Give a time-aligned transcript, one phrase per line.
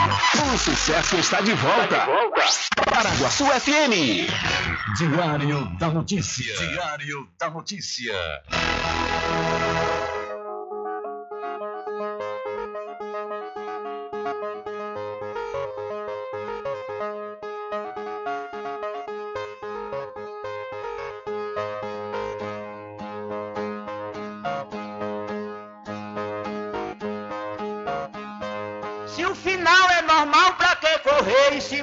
[0.00, 2.06] O sucesso está de volta.
[2.88, 4.30] Paraguaçu FM.
[4.96, 6.56] Diário da Notícia.
[6.56, 8.14] Diário da Notícia.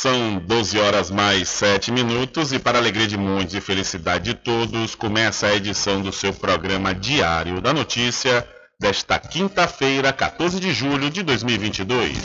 [0.00, 4.94] São 12 horas mais 7 minutos e para alegria de muitos e felicidade de todos,
[4.94, 8.48] começa a edição do seu programa Diário da Notícia
[8.80, 12.16] desta quinta-feira, 14 de julho de 2022.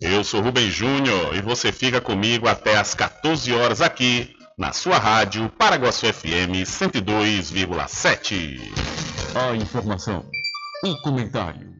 [0.00, 4.98] Eu sou Rubem Júnior e você fica comigo até às 14 horas aqui na sua
[4.98, 8.58] rádio Paraguaçu FM 102,7.
[9.36, 10.28] A informação,
[10.84, 11.79] o comentário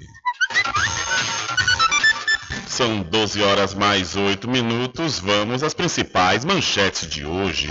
[2.66, 5.18] São 12 horas mais 8 minutos.
[5.18, 7.68] Vamos às principais manchetes de hoje.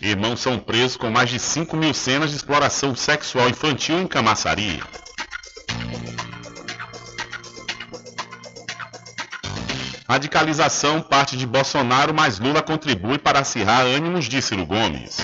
[0.00, 4.80] Irmãos são presos com mais de 5 mil cenas de exploração sexual infantil em Camaçari.
[10.12, 15.16] Radicalização parte de Bolsonaro, mas Lula contribui para acirrar ânimos de Ciro Gomes.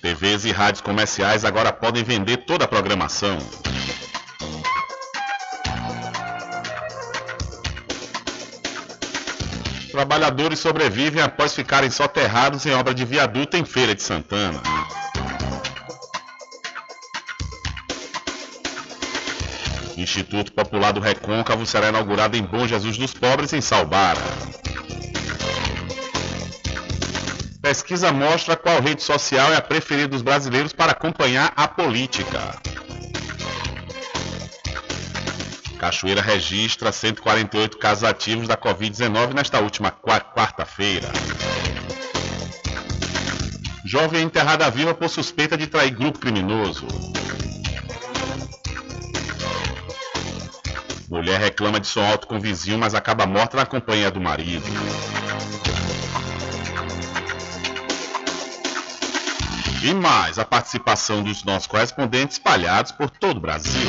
[0.00, 3.36] TVs e rádios comerciais agora podem vender toda a programação.
[9.90, 14.62] Trabalhadores sobrevivem após ficarem soterrados em obra de viaduto em Feira de Santana.
[20.00, 24.20] Instituto Popular do Recôncavo será inaugurado em Bom Jesus dos Pobres, em Salbara.
[27.60, 32.54] Pesquisa mostra qual rede social é a preferida dos brasileiros para acompanhar a política.
[35.78, 41.08] Cachoeira registra 148 casos ativos da Covid-19 nesta última quarta-feira.
[43.84, 46.86] Jovem enterrada viva por suspeita de trair grupo criminoso.
[51.10, 54.64] Mulher reclama de som alto com vizinho, mas acaba morta na companhia do marido.
[59.82, 63.88] E mais a participação dos nossos correspondentes espalhados por todo o Brasil.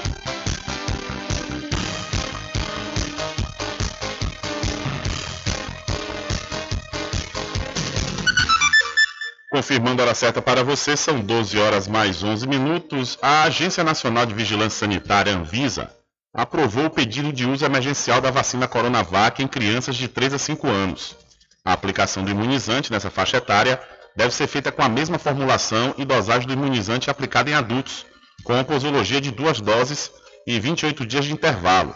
[9.61, 13.15] Confirmando a hora certa para você, são 12 horas mais 11 minutos.
[13.21, 15.87] A Agência Nacional de Vigilância Sanitária, Anvisa,
[16.33, 20.67] aprovou o pedido de uso emergencial da vacina Coronavac em crianças de 3 a 5
[20.67, 21.15] anos.
[21.63, 23.79] A aplicação do imunizante nessa faixa etária
[24.15, 28.03] deve ser feita com a mesma formulação e dosagem do imunizante aplicado em adultos,
[28.43, 30.09] com a posologia de duas doses
[30.47, 31.95] e 28 dias de intervalo.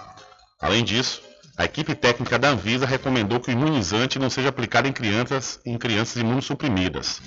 [0.61, 1.19] Além disso,
[1.57, 5.79] a equipe técnica da Anvisa recomendou que o imunizante não seja aplicado em crianças, em
[5.79, 7.19] crianças imunossuprimidas.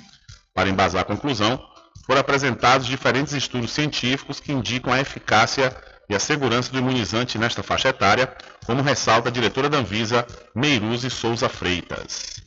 [0.53, 1.59] Para embasar a conclusão,
[2.05, 5.75] foram apresentados diferentes estudos científicos que indicam a eficácia
[6.09, 8.35] e a segurança do imunizante nesta faixa etária,
[8.65, 10.25] como ressalta a diretora da Anvisa,
[10.55, 12.41] Meiruze Souza Freitas.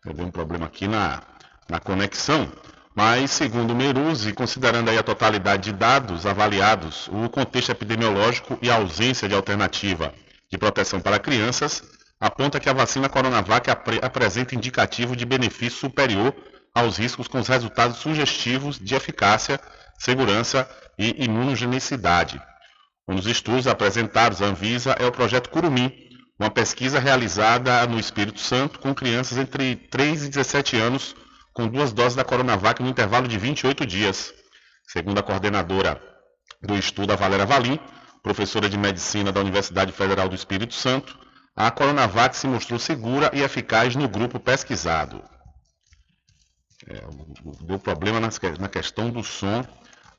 [0.00, 1.20] Teve um problema aqui na,
[1.68, 2.48] na conexão,
[2.94, 8.76] mas segundo Meiruze, considerando aí a totalidade de dados avaliados, o contexto epidemiológico e a
[8.76, 10.14] ausência de alternativa
[10.48, 11.82] de proteção para crianças,
[12.20, 16.34] aponta que a vacina Coronavac apre apresenta indicativo de benefício superior
[16.74, 19.60] aos riscos com os resultados sugestivos de eficácia,
[19.98, 20.68] segurança
[20.98, 22.40] e imunogenicidade.
[23.08, 25.92] Um dos estudos apresentados à Anvisa é o projeto Curumim,
[26.38, 31.14] uma pesquisa realizada no Espírito Santo com crianças entre 3 e 17 anos
[31.54, 34.34] com duas doses da Coronavac no intervalo de 28 dias.
[34.86, 35.98] Segundo a coordenadora
[36.60, 37.78] do estudo, a Valéria Valim,
[38.22, 41.18] professora de medicina da Universidade Federal do Espírito Santo,
[41.56, 45.24] a Coronavac se mostrou segura e eficaz no grupo pesquisado.
[46.86, 47.02] É,
[47.62, 49.64] deu problema na questão do som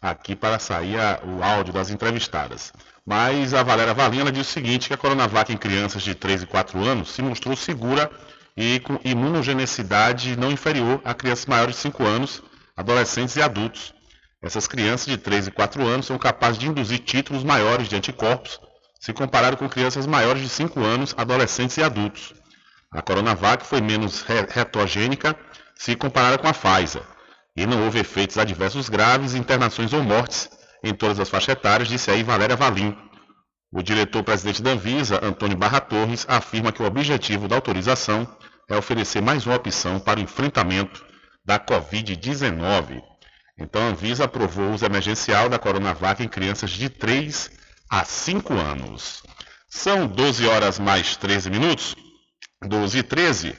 [0.02, 2.74] aqui para sair a, o áudio das entrevistadas.
[3.06, 6.48] Mas a Valéria Valina diz o seguinte, que a Coronavac em crianças de 3 e
[6.48, 8.10] 4 anos se mostrou segura
[8.56, 12.42] e com imunogenicidade não inferior a crianças maiores de 5 anos,
[12.76, 13.94] adolescentes e adultos.
[14.42, 18.60] Essas crianças de 3 e 4 anos são capazes de induzir títulos maiores de anticorpos
[19.08, 22.34] se comparado com crianças maiores de 5 anos, adolescentes e adultos.
[22.92, 25.34] A Coronavac foi menos retogênica
[25.76, 27.04] se comparada com a Pfizer.
[27.56, 30.50] e não houve efeitos adversos graves, internações ou mortes
[30.84, 32.98] em todas as faixas etárias, disse aí Valéria Valim.
[33.72, 38.28] O diretor-presidente da Anvisa, Antônio Barra Torres, afirma que o objetivo da autorização
[38.70, 41.06] é oferecer mais uma opção para o enfrentamento
[41.46, 43.02] da Covid-19.
[43.58, 47.56] Então, a Anvisa aprovou o uso emergencial da Coronavac em crianças de 3
[47.90, 49.24] a 5 anos.
[49.70, 51.96] São 12 horas mais 13 minutos.
[52.62, 53.56] 12 e 13.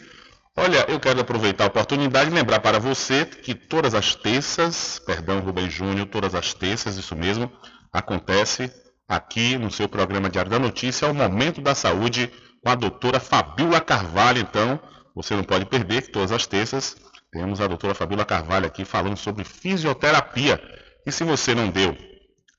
[0.57, 5.39] Olha, eu quero aproveitar a oportunidade e lembrar para você que todas as terças, perdão,
[5.39, 7.51] Rubem Júnior, todas as terças, isso mesmo,
[7.93, 8.73] acontece
[9.09, 12.31] aqui no seu programa Diário da Notícia, o Momento da Saúde,
[12.63, 14.41] com a doutora Fabiola Carvalho.
[14.41, 14.81] Então,
[15.15, 16.97] você não pode perder que todas as terças
[17.31, 20.61] temos a doutora Fabíola Carvalho aqui falando sobre fisioterapia.
[21.07, 21.97] E se você não deu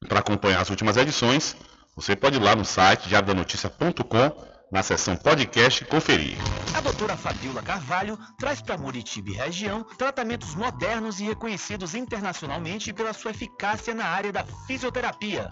[0.08, 1.56] para acompanhar as últimas edições,
[1.96, 6.38] você pode ir lá no site diariodanoticia.com na seção podcast conferir.
[6.76, 13.14] A doutora Fabiola Carvalho traz para Muritiba e região tratamentos modernos e reconhecidos internacionalmente pela
[13.14, 15.52] sua eficácia na área da fisioterapia.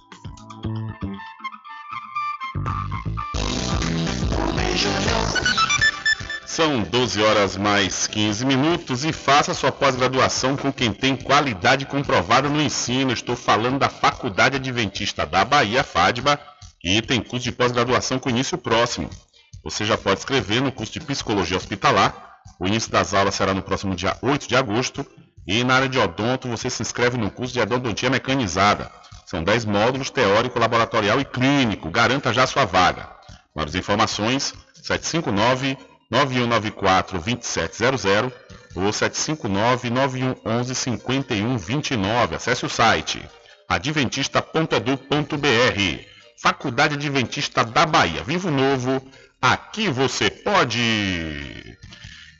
[6.46, 12.46] São 12 horas mais 15 minutos e faça sua pós-graduação com quem tem qualidade comprovada
[12.46, 13.10] no ensino.
[13.10, 16.38] Estou falando da Faculdade Adventista da Bahia, FADBA,
[16.82, 19.08] e tem curso de pós-graduação com início próximo.
[19.62, 22.40] Você já pode escrever no curso de Psicologia Hospitalar.
[22.58, 25.06] O início das aulas será no próximo dia 8 de agosto.
[25.46, 28.90] E na área de odonto, você se inscreve no curso de odontia mecanizada.
[29.26, 31.90] São 10 módulos teórico, laboratorial e clínico.
[31.90, 33.08] Garanta já sua vaga.
[33.54, 35.76] Mais informações, 759
[36.10, 38.32] 9194 2700
[38.74, 42.34] ou 759 9111 5129.
[42.34, 43.22] Acesse o site
[43.68, 46.11] adventista.edu.br.
[46.40, 48.22] Faculdade Adventista da Bahia.
[48.24, 49.02] Vivo Novo,
[49.40, 51.76] aqui você pode.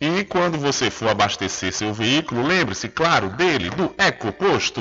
[0.00, 4.80] E quando você for abastecer seu veículo, lembre-se, claro, dele, do EcoPosto.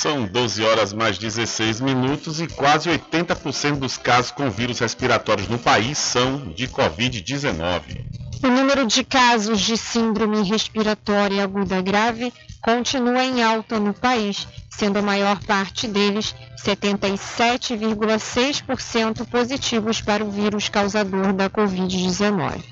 [0.00, 5.58] São 12 horas mais 16 minutos e quase 80% dos casos com vírus respiratórios no
[5.58, 8.06] país são de Covid-19.
[8.44, 15.00] O número de casos de síndrome respiratória aguda grave continua em alta no país, sendo
[15.00, 16.32] a maior parte deles,
[16.64, 22.62] 77,6% positivos para o vírus causador da Covid-19.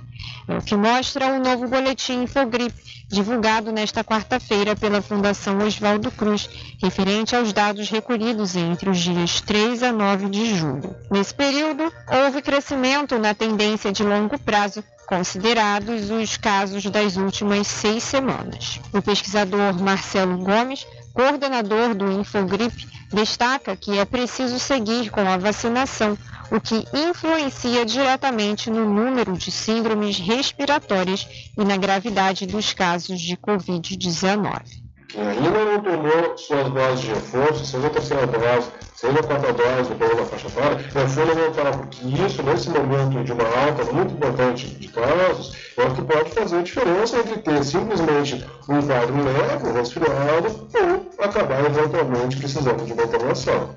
[0.46, 6.48] É o que mostra o novo boletim Infogripe, divulgado nesta quarta-feira pela Fundação Oswaldo Cruz,
[6.82, 10.94] referente aos dados recolhidos entre os dias 3 a 9 de julho.
[11.10, 18.02] Nesse período, houve crescimento na tendência de longo prazo, considerados os casos das últimas seis
[18.02, 18.80] semanas.
[18.92, 20.84] O pesquisador Marcelo Gomes,
[21.16, 26.16] coordenador do Infogripe, destaca que é preciso seguir com a vacinação
[26.50, 33.34] o que influencia diretamente no número de síndromes respiratórias e na gravidade dos casos de
[33.34, 34.85] Covid-19.
[35.14, 39.94] Ainda não tomou suas doses de reforço, seja a terceira dose, seja a quarta dose
[39.94, 44.66] do da faixa etária, é fundamental, porque isso, nesse momento de uma alta muito importante
[44.66, 49.68] de casos, é o que pode fazer a diferença entre ter simplesmente um quadro leve,
[49.68, 53.76] um resfriado, ou acabar eventualmente precisando de uma internação.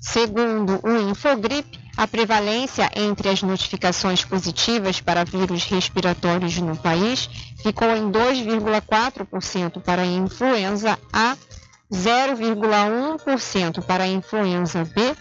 [0.00, 7.28] Segundo o Infogripe, a prevalência entre as notificações positivas para vírus respiratórios no país
[7.62, 11.36] ficou em 2,4% para a influenza A,
[11.90, 15.16] 0,1% para a influenza B,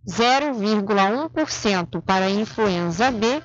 [0.08, 3.42] 0,1% para a influenza B,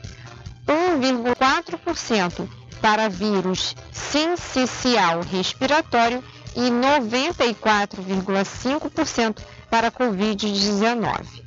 [0.67, 2.47] 1,4%
[2.81, 6.23] para vírus sincicial respiratório
[6.55, 11.41] e 94,5% para a Covid-19.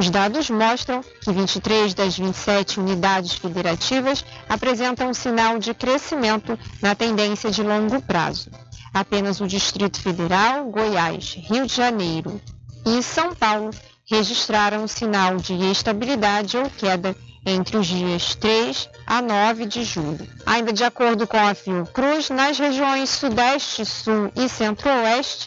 [0.00, 6.94] Os dados mostram que 23 das 27 unidades federativas apresentam um sinal de crescimento na
[6.94, 8.50] tendência de longo prazo.
[8.94, 12.40] Apenas o Distrito Federal, Goiás, Rio de Janeiro
[12.86, 13.72] e São Paulo
[14.10, 17.14] registraram um sinal de estabilidade ou queda
[17.44, 20.26] entre os dias 3 a 9 de julho.
[20.46, 25.46] Ainda de acordo com a Fiocruz, nas regiões Sudeste, Sul e Centro-Oeste,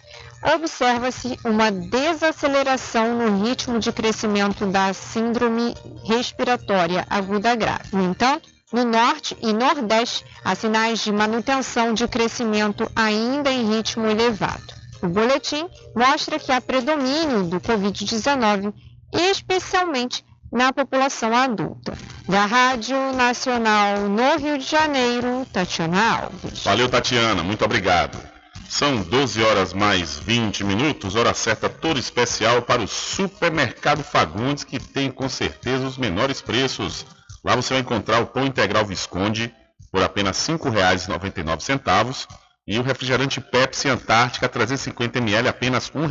[0.56, 5.74] observa-se uma desaceleração no ritmo de crescimento da síndrome
[6.06, 7.90] respiratória aguda grave.
[7.94, 14.08] No entanto, no Norte e Nordeste, há sinais de manutenção de crescimento ainda em ritmo
[14.08, 14.74] elevado.
[15.02, 18.74] O boletim mostra que há predomínio do Covid-19,
[19.14, 21.94] especialmente na população adulta.
[22.28, 26.64] Da Rádio Nacional no Rio de Janeiro, Tatiana Alves.
[26.64, 28.33] Valeu, Tatiana, muito obrigado.
[28.76, 34.80] São 12 horas mais 20 minutos, hora certa toda especial para o Supermercado Fagundes, que
[34.80, 37.06] tem com certeza os menores preços.
[37.46, 39.54] Lá você vai encontrar o pão integral Visconde
[39.92, 42.26] por apenas R$ 5,99
[42.66, 46.08] e o refrigerante Pepsi Antártica 350ml apenas R$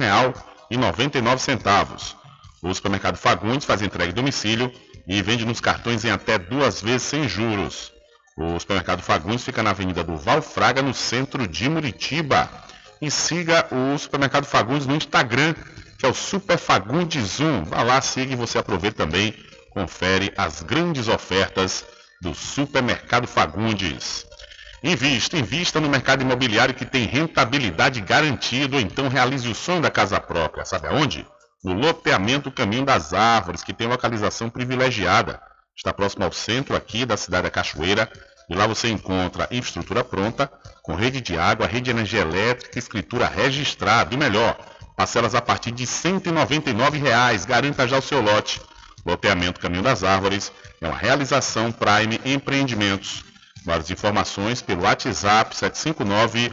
[0.71, 2.15] 1,99.
[2.63, 4.73] O supermercado Fagundes faz entrega em domicílio
[5.09, 7.92] e vende nos cartões em até duas vezes sem juros.
[8.37, 12.49] O supermercado Fagundes fica na Avenida do Valfraga, no centro de Muritiba.
[13.01, 15.55] E siga o supermercado Fagundes no Instagram,
[15.99, 17.65] que é o Super Fagundes 1.
[17.65, 19.35] Vá lá, siga e você aproveita também,
[19.71, 21.85] confere as grandes ofertas
[22.21, 24.27] do supermercado Fagundes.
[24.83, 30.19] Invista, invista no mercado imobiliário que tem rentabilidade garantida, então realize o sonho da casa
[30.21, 30.65] própria.
[30.65, 31.27] Sabe aonde?
[31.63, 35.41] no loteamento Caminho das Árvores, que tem localização privilegiada.
[35.77, 38.11] Está próximo ao centro aqui da cidade da Cachoeira.
[38.49, 40.51] E lá você encontra infraestrutura pronta,
[40.83, 44.15] com rede de água, rede de energia elétrica, escritura registrada.
[44.15, 44.59] E melhor,
[44.97, 47.45] parcelas a partir de 199 reais.
[47.45, 48.61] Garanta já o seu lote.
[49.05, 53.25] Loteamento Caminho das Árvores é uma realização Prime Empreendimentos.
[53.65, 56.53] Mais informações pelo WhatsApp 759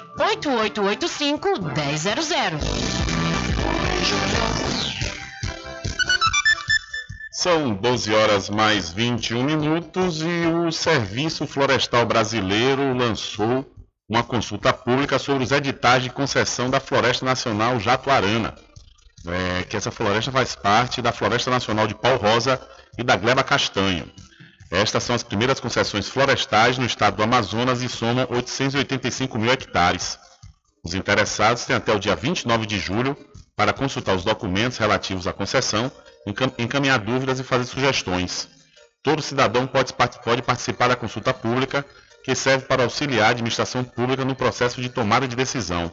[0.17, 1.49] 98885
[2.23, 3.31] 100.
[7.31, 13.65] São 12 horas mais 21 minutos e o Serviço Florestal Brasileiro lançou
[14.07, 18.53] uma consulta pública sobre os editais de concessão da Floresta Nacional Jatuarana.
[19.25, 22.59] É, que essa floresta faz parte da Floresta Nacional de Pau Rosa
[22.97, 24.11] e da Gleba Castanho.
[24.71, 30.17] Estas são as primeiras concessões florestais no estado do Amazonas e somam 885 mil hectares.
[30.81, 33.17] Os interessados têm até o dia 29 de julho
[33.53, 35.91] para consultar os documentos relativos à concessão,
[36.57, 38.47] encaminhar dúvidas e fazer sugestões.
[39.03, 41.85] Todo cidadão pode, pode participar da consulta pública,
[42.23, 45.91] que serve para auxiliar a administração pública no processo de tomada de decisão.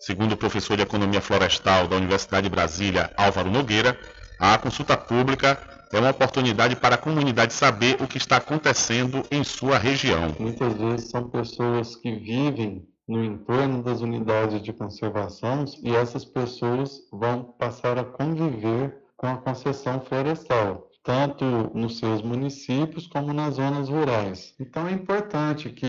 [0.00, 3.98] Segundo o professor de Economia Florestal da Universidade de Brasília, Álvaro Nogueira,
[4.38, 9.42] a consulta pública é uma oportunidade para a comunidade saber o que está acontecendo em
[9.42, 10.34] sua região.
[10.38, 17.00] Muitas vezes são pessoas que vivem no entorno das unidades de conservação e essas pessoas
[17.12, 23.88] vão passar a conviver com a concessão florestal, tanto nos seus municípios como nas zonas
[23.88, 24.54] rurais.
[24.60, 25.88] Então é importante que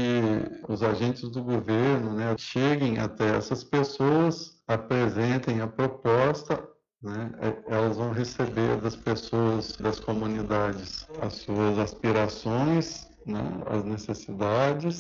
[0.67, 6.59] os agentes do governo né, cheguem até essas pessoas, apresentem a proposta
[7.01, 7.31] né,
[7.67, 14.97] elas vão receber das pessoas, das comunidades, as suas aspirações, né, as necessidades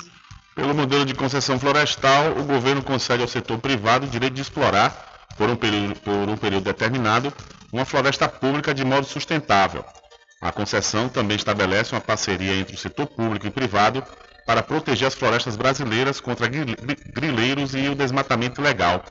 [0.55, 5.27] pelo modelo de concessão florestal, o governo concede ao setor privado o direito de explorar,
[5.37, 7.33] por um período, por um período determinado,
[7.71, 9.85] uma floresta pública de modo sustentável.
[10.41, 14.03] A concessão também estabelece uma parceria entre o setor público e privado
[14.45, 19.03] para proteger as florestas brasileiras contra grileiros e o desmatamento ilegal.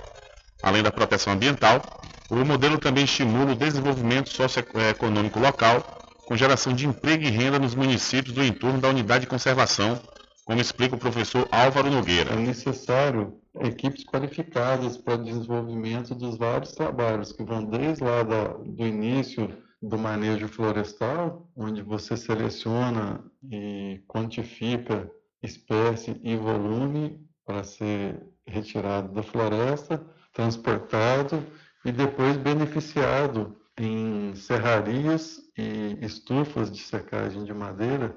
[0.62, 1.82] Além da proteção ambiental,
[2.30, 7.74] o modelo também estimula o desenvolvimento socioeconômico local com geração de emprego e renda nos
[7.74, 10.00] municípios do entorno da unidade de conservação,
[10.44, 12.32] como explica o professor Álvaro Nogueira.
[12.32, 18.44] É necessário equipes qualificadas para o desenvolvimento dos vários trabalhos que vão desde lá da,
[18.48, 25.10] do início do manejo florestal, onde você seleciona e quantifica
[25.42, 30.04] espécie e volume para ser retirado da floresta,
[30.40, 31.44] transportado
[31.84, 38.16] e depois beneficiado em serrarias e estufas de secagem de madeira.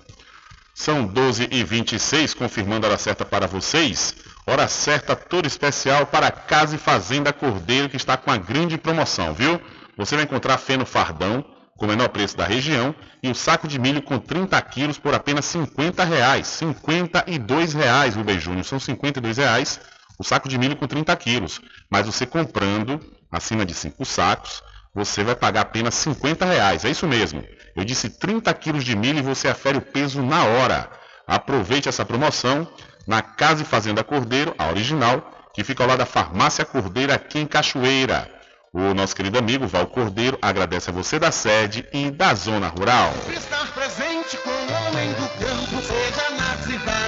[0.74, 4.14] São 12 e 26 confirmando a hora certa para vocês.
[4.46, 9.34] Hora certa toda especial para Casa e Fazenda Cordeiro, que está com uma grande promoção,
[9.34, 9.60] viu?
[9.96, 11.44] Você vai encontrar feno fardão,
[11.76, 15.14] com o menor preço da região, e o saco de milho com 30 quilos por
[15.14, 16.46] apenas 50 reais.
[16.46, 19.80] 52 reais, Rubem Júnior, são 52 reais
[20.18, 21.60] o saco de milho com 30 quilos.
[21.88, 24.62] Mas você comprando acima de 5 sacos,
[24.94, 26.84] você vai pagar apenas 50 reais.
[26.84, 27.44] É isso mesmo.
[27.78, 30.90] Eu disse 30 quilos de milho e você afere o peso na hora.
[31.24, 32.66] Aproveite essa promoção
[33.06, 37.38] na Casa e Fazenda Cordeiro, a original, que fica ao lado da Farmácia Cordeiro aqui
[37.38, 38.28] em Cachoeira.
[38.72, 43.12] O nosso querido amigo Val Cordeiro agradece a você da sede e da zona rural.
[43.32, 47.07] Estar presente com o homem do campo, seja na cidade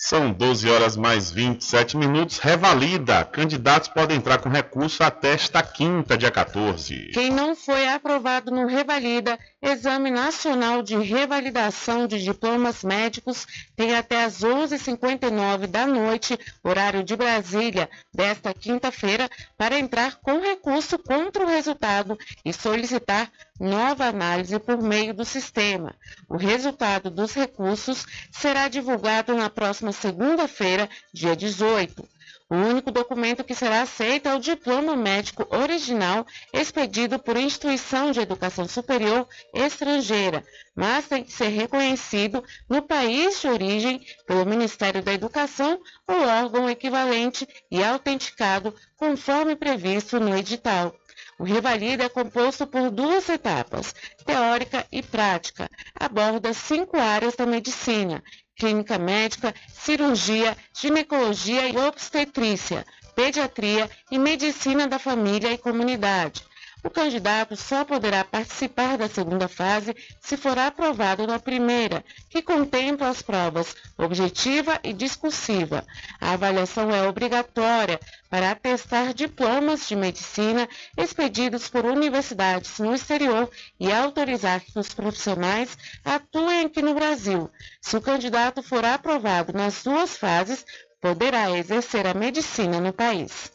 [0.00, 2.38] São 12 horas mais 27 minutos.
[2.38, 3.24] Revalida.
[3.24, 7.10] Candidatos podem entrar com recurso até esta quinta, dia 14.
[7.12, 14.22] Quem não foi aprovado no Revalida, Exame Nacional de Revalidação de Diplomas Médicos, tem até
[14.24, 21.48] às 11h59 da noite, horário de Brasília, desta quinta-feira, para entrar com recurso contra o
[21.48, 25.94] resultado e solicitar nova análise por meio do sistema.
[26.28, 32.08] O resultado dos recursos será divulgado na próxima segunda-feira, dia 18.
[32.50, 38.20] O único documento que será aceito é o diploma médico original expedido por instituição de
[38.20, 40.42] educação superior estrangeira,
[40.74, 46.70] mas tem que ser reconhecido no país de origem pelo Ministério da Educação ou órgão
[46.70, 50.94] equivalente e autenticado conforme previsto no edital.
[51.38, 53.94] O Revalida é composto por duas etapas,
[54.26, 55.70] teórica e prática.
[55.94, 58.24] Aborda cinco áreas da medicina,
[58.56, 66.47] clínica médica, cirurgia, ginecologia e obstetrícia, pediatria e medicina da família e comunidade.
[66.82, 73.08] O candidato só poderá participar da segunda fase se for aprovado na primeira, que contempla
[73.08, 75.84] as provas objetiva e discursiva.
[76.20, 77.98] A avaliação é obrigatória
[78.30, 85.76] para atestar diplomas de medicina expedidos por universidades no exterior e autorizar que os profissionais
[86.04, 87.50] atuem aqui no Brasil.
[87.80, 90.64] Se o candidato for aprovado nas duas fases,
[91.00, 93.50] poderá exercer a medicina no país.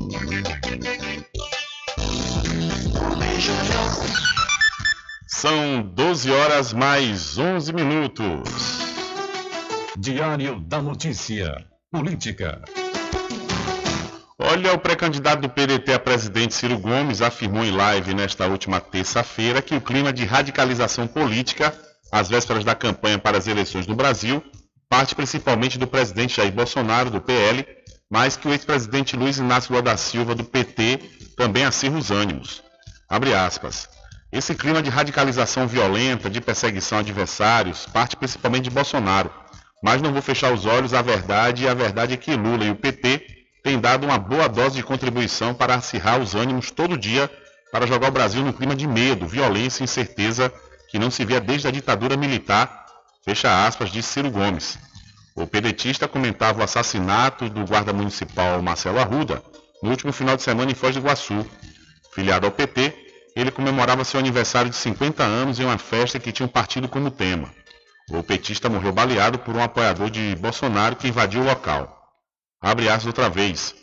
[5.27, 8.49] São 12 horas mais 11 minutos.
[9.97, 11.65] Diário da Notícia.
[11.91, 12.61] Política.
[14.37, 19.61] Olha, o pré-candidato do PDT a presidente Ciro Gomes afirmou em live nesta última terça-feira
[19.61, 21.73] que o clima de radicalização política,
[22.11, 24.43] às vésperas da campanha para as eleições no Brasil,
[24.87, 27.65] parte principalmente do presidente Jair Bolsonaro, do PL,
[28.07, 30.99] mas que o ex-presidente Luiz Inácio Lula da Silva, do PT,
[31.35, 32.61] também acirra os ânimos.
[33.11, 33.89] Abre aspas.
[34.31, 39.29] Esse clima de radicalização violenta, de perseguição a adversários, parte principalmente de Bolsonaro.
[39.83, 42.69] Mas não vou fechar os olhos à verdade, e a verdade é que Lula e
[42.69, 43.27] o PT
[43.65, 47.29] têm dado uma boa dose de contribuição para acirrar os ânimos todo dia
[47.69, 50.49] para jogar o Brasil num clima de medo, violência e incerteza
[50.89, 52.85] que não se via desde a ditadura militar,
[53.25, 54.79] fecha aspas, disse Ciro Gomes.
[55.35, 59.43] O pedetista comentava o assassinato do guarda municipal Marcelo Arruda
[59.83, 61.45] no último final de semana em Foz do Iguaçu.
[62.13, 62.93] Filiado ao PT,
[63.35, 67.11] ele comemorava seu aniversário de 50 anos em uma festa que tinha um partido como
[67.11, 67.49] tema.
[68.09, 71.97] O petista morreu baleado por um apoiador de Bolsonaro que invadiu o local.
[72.61, 73.73] Abre aspas outra vez.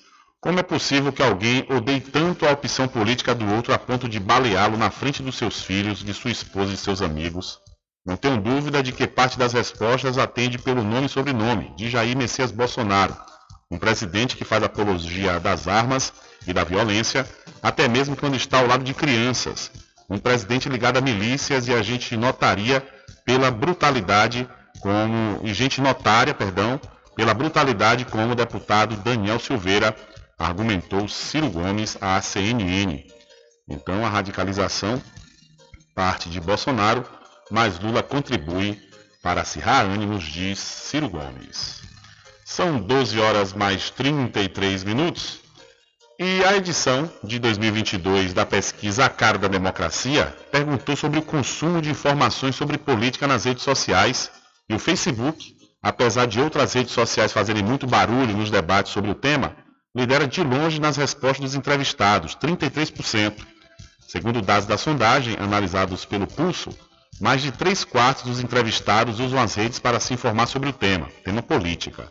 [0.40, 4.20] Como é possível que alguém odeie tanto a opção política do outro a ponto de
[4.20, 7.58] baleá-lo na frente dos seus filhos, de sua esposa e de seus amigos?
[8.06, 12.16] Não tenho dúvida de que parte das respostas atende pelo nome e sobrenome de Jair
[12.16, 13.16] Messias Bolsonaro,
[13.70, 16.12] um presidente que faz apologia das armas
[16.46, 17.27] e da violência,
[17.62, 19.70] até mesmo quando está ao lado de crianças.
[20.09, 22.87] Um presidente ligado a milícias e a gente notaria
[23.24, 24.48] pela brutalidade
[24.81, 26.81] como e gente notária, perdão,
[27.14, 29.94] pela brutalidade como o deputado Daniel Silveira
[30.38, 33.05] argumentou Ciro Gomes à CNN.
[33.68, 35.03] Então a radicalização
[35.94, 37.05] parte de Bolsonaro,
[37.51, 38.81] mas Lula contribui
[39.20, 41.83] para acirrar ânimos, diz Ciro Gomes.
[42.44, 45.40] São 12 horas mais 33 minutos.
[46.18, 51.81] E a edição de 2022 da pesquisa A Cara da Democracia perguntou sobre o consumo
[51.81, 54.31] de informações sobre política nas redes sociais
[54.68, 59.14] e o Facebook apesar de outras redes sociais fazerem muito barulho nos debates sobre o
[59.14, 59.57] tema,
[59.94, 63.35] lidera de longe nas respostas dos entrevistados, 33%.
[64.07, 66.70] Segundo dados da sondagem, analisados pelo Pulso,
[67.20, 71.09] mais de 3 quartos dos entrevistados usam as redes para se informar sobre o tema,
[71.24, 72.09] tema política.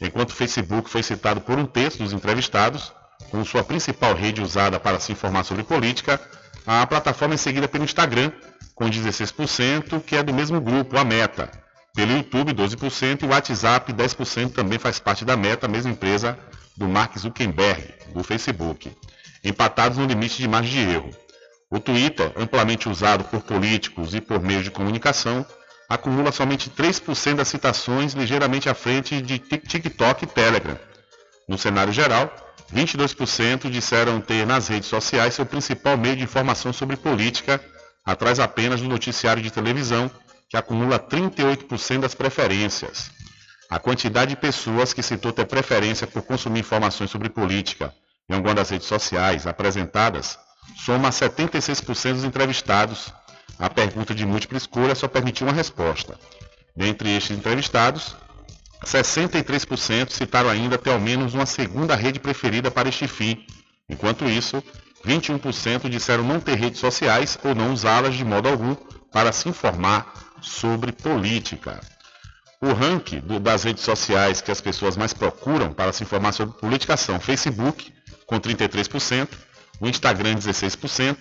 [0.00, 2.92] Enquanto o Facebook foi citado por um terço dos entrevistados,
[3.30, 6.20] como sua principal rede usada para se informar sobre política,
[6.66, 8.32] a plataforma é seguida pelo Instagram,
[8.74, 11.50] com 16%, que é do mesmo grupo, a Meta.
[11.94, 16.38] Pelo YouTube, 12%, e o WhatsApp, 10%, também faz parte da Meta, mesma empresa
[16.76, 18.90] do Mark Zuckerberg, do Facebook.
[19.44, 21.10] Empatados no limite de margem de erro.
[21.70, 25.44] O Twitter, amplamente usado por políticos e por meios de comunicação,
[25.88, 30.78] acumula somente 3% das citações, ligeiramente à frente de TikTok e Telegram.
[31.50, 32.32] No cenário geral,
[32.72, 37.60] 22% disseram ter nas redes sociais seu principal meio de informação sobre política,
[38.06, 40.08] atrás apenas do noticiário de televisão,
[40.48, 43.10] que acumula 38% das preferências.
[43.68, 47.92] A quantidade de pessoas que citou ter preferência por consumir informações sobre política
[48.28, 50.38] em alguma das redes sociais apresentadas
[50.76, 53.12] soma 76% dos entrevistados,
[53.58, 56.16] a pergunta de múltipla escolha só permitiu uma resposta.
[56.76, 58.14] Dentre estes entrevistados,
[58.84, 63.44] 63% citaram ainda ter ao menos uma segunda rede preferida para este fim.
[63.88, 64.62] Enquanto isso,
[65.04, 68.74] 21% disseram não ter redes sociais ou não usá-las de modo algum
[69.12, 71.80] para se informar sobre política.
[72.62, 76.96] O ranking das redes sociais que as pessoas mais procuram para se informar sobre política
[76.96, 77.92] são Facebook,
[78.26, 79.28] com 33%,
[79.80, 81.16] o Instagram 16%,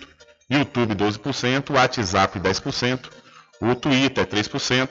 [0.50, 3.00] YouTube 12%, WhatsApp 10%,
[3.62, 4.90] o Twitter 3%,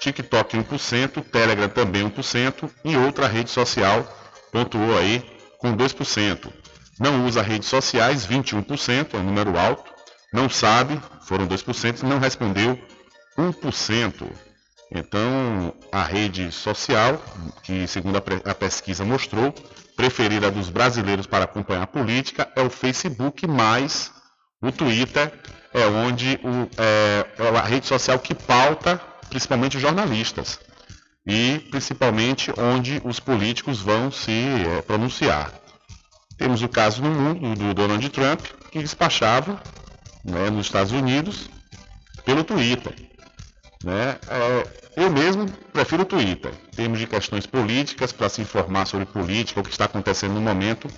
[0.00, 4.06] TikTok 1%, Telegram também 1% e outra rede social
[4.52, 5.24] pontuou aí
[5.58, 6.52] com 2%.
[6.98, 9.90] Não usa redes sociais 21%, é um número alto.
[10.32, 12.78] Não sabe, foram 2%, não respondeu
[13.38, 14.30] 1%.
[14.92, 17.20] Então, a rede social,
[17.62, 19.52] que segundo a pesquisa mostrou,
[19.96, 24.12] preferida dos brasileiros para acompanhar a política é o Facebook, mais
[24.62, 25.32] o Twitter
[25.74, 30.58] é onde o, é, é a rede social que pauta principalmente os jornalistas
[31.26, 35.52] e principalmente onde os políticos vão se é, pronunciar.
[36.38, 39.60] Temos o caso no mundo do Donald Trump, que despachava
[40.24, 41.48] né, nos Estados Unidos
[42.24, 42.94] pelo Twitter.
[43.82, 44.18] Né?
[44.28, 46.52] É, eu mesmo prefiro o Twitter.
[46.72, 50.40] Em termos de questões políticas, para se informar sobre política, o que está acontecendo no
[50.40, 50.88] momento,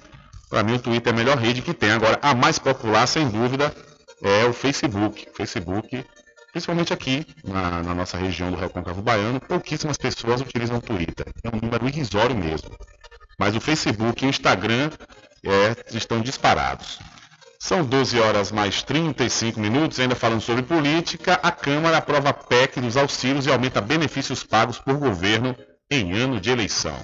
[0.50, 1.92] para mim o Twitter é a melhor rede que tem.
[1.92, 3.74] Agora, a mais popular, sem dúvida,
[4.22, 5.26] é o Facebook.
[5.34, 6.04] Facebook,
[6.52, 11.26] principalmente aqui na, na nossa região do Recôncavo Baiano, pouquíssimas pessoas utilizam o Twitter.
[11.44, 12.70] É um número irrisório mesmo.
[13.38, 14.90] Mas o Facebook e o Instagram
[15.44, 16.98] é, estão disparados.
[17.60, 22.96] São 12 horas mais 35 minutos, ainda falando sobre política, a Câmara aprova PEC dos
[22.96, 25.56] auxílios e aumenta benefícios pagos por governo
[25.90, 26.96] em ano de eleição.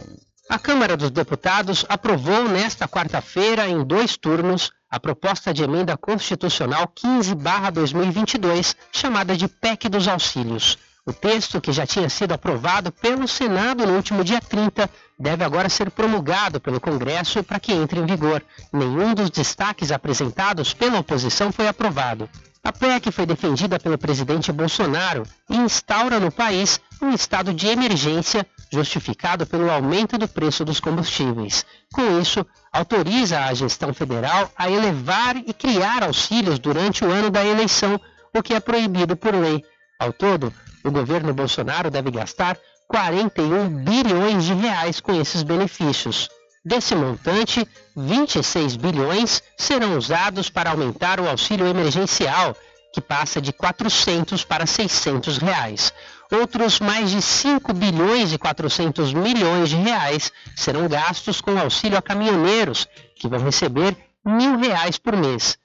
[0.48, 6.87] A Câmara dos Deputados aprovou nesta quarta-feira, em dois turnos, a proposta de emenda constitucional
[6.87, 10.76] 15-2022, chamada de PEC dos Auxílios.
[11.07, 15.70] O texto, que já tinha sido aprovado pelo Senado no último dia 30, deve agora
[15.70, 18.42] ser promulgado pelo Congresso para que entre em vigor.
[18.70, 22.28] Nenhum dos destaques apresentados pela oposição foi aprovado.
[22.62, 28.46] A PEC foi defendida pelo presidente Bolsonaro e instaura no país um estado de emergência
[28.75, 31.65] justificado pelo aumento do preço dos combustíveis.
[31.93, 37.45] Com isso, autoriza a gestão federal a elevar e criar auxílios durante o ano da
[37.45, 38.01] eleição,
[38.37, 39.65] o que é proibido por lei.
[39.99, 40.53] Ao todo,
[40.85, 42.59] o governo Bolsonaro deve gastar
[42.89, 46.29] 41 bilhões de reais com esses benefícios.
[46.65, 52.57] Desse montante, 26 bilhões serão usados para aumentar o auxílio emergencial,
[52.93, 55.93] que passa de 400 para 600 reais.
[56.33, 62.03] Outros mais de 5 bilhões e 400 milhões de reais serão gastos com auxílio a
[62.03, 65.59] caminhoneiros, que vão receber mil reais por mês.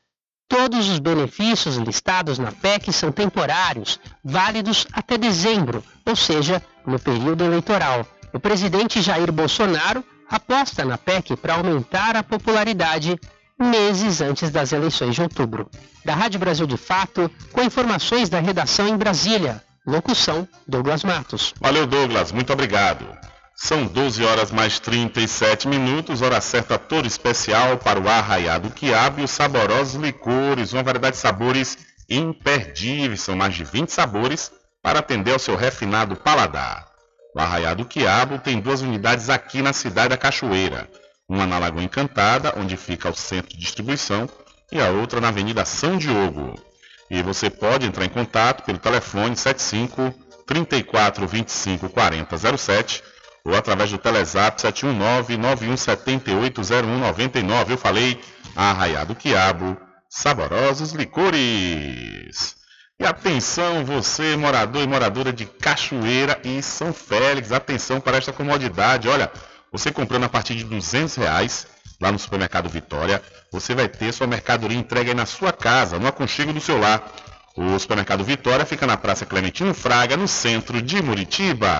[0.47, 7.43] Todos os benefícios listados na PEC são temporários, válidos até dezembro, ou seja, no período
[7.43, 8.05] eleitoral.
[8.33, 13.19] O presidente Jair Bolsonaro aposta na PEC para aumentar a popularidade
[13.59, 15.69] meses antes das eleições de outubro.
[16.03, 19.63] Da Rádio Brasil de Fato, com informações da redação em Brasília.
[19.89, 21.55] Locução: Douglas Matos.
[21.59, 22.31] Valeu, Douglas.
[22.31, 23.07] Muito obrigado.
[23.55, 29.23] São 12 horas mais 37 minutos, hora certa toda especial para o arraiado quiabo e
[29.23, 31.75] os saborosos licores, uma variedade de sabores
[32.07, 36.87] imperdíveis, são mais de 20 sabores para atender ao seu refinado paladar.
[37.35, 40.87] O arraiado quiabo tem duas unidades aqui na cidade da Cachoeira,
[41.27, 44.29] uma na Lagoa Encantada, onde fica o centro de distribuição,
[44.71, 46.68] e a outra na Avenida São Diogo.
[47.09, 50.13] E você pode entrar em contato pelo telefone 75
[50.45, 53.03] 34 25 40 07
[53.43, 57.73] ou através do Telezap 719 9178 0199.
[57.73, 58.19] Eu falei
[58.55, 59.77] Arraiado Quiabo,
[60.09, 62.57] saborosos licores.
[62.99, 69.07] E atenção, você, morador e moradora de Cachoeira e São Félix, atenção para esta comodidade.
[69.07, 69.31] Olha,
[69.71, 71.65] você comprando a partir de 200 reais
[71.99, 73.21] lá no supermercado Vitória,
[73.51, 77.11] você vai ter sua mercadoria entregue na sua casa, no aconchego do seu lar.
[77.55, 81.79] O supermercado Vitória fica na Praça Clementino Fraga, no centro de Muritiba.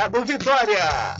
[0.09, 1.15] Vitória.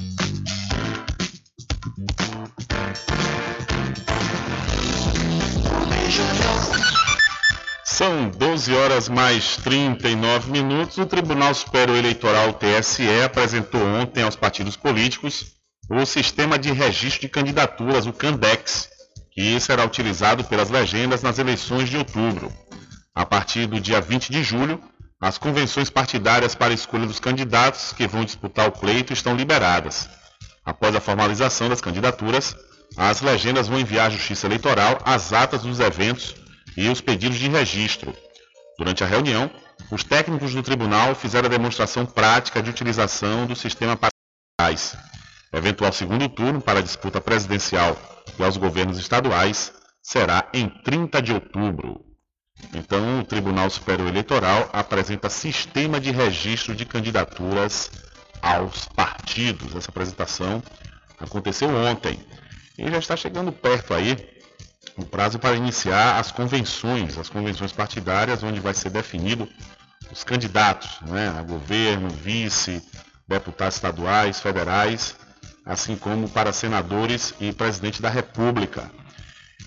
[7.86, 10.97] São 12 horas mais 39 minutos.
[10.97, 15.53] O Tribunal Superior Eleitoral TSE apresentou ontem aos partidos políticos
[15.88, 18.89] o sistema de registro de candidaturas, o CANDEX,
[19.32, 22.51] que será utilizado pelas legendas nas eleições de outubro.
[23.13, 24.82] A partir do dia 20 de julho,
[25.22, 30.09] as convenções partidárias para a escolha dos candidatos que vão disputar o pleito estão liberadas.
[30.65, 32.55] Após a formalização das candidaturas,
[32.97, 36.36] as legendas vão enviar à Justiça Eleitoral as atas dos eventos
[36.76, 38.15] e os pedidos de registro.
[38.80, 39.51] Durante a reunião,
[39.91, 44.09] os técnicos do tribunal fizeram a demonstração prática de utilização do sistema para
[45.53, 47.95] Eventual segundo turno para a disputa presidencial
[48.39, 52.11] e aos governos estaduais será em 30 de outubro.
[52.74, 57.91] Então, o Tribunal Superior Eleitoral apresenta sistema de registro de candidaturas
[58.41, 59.76] aos partidos.
[59.76, 60.64] Essa apresentação
[61.20, 62.20] aconteceu ontem
[62.78, 64.18] e já está chegando perto aí
[64.97, 69.47] o prazo para iniciar as convenções, as convenções partidárias, onde vai ser definido
[70.12, 72.82] os candidatos né, a governo, vice,
[73.28, 75.16] deputados estaduais, federais,
[75.66, 78.91] assim como para senadores e presidente da República.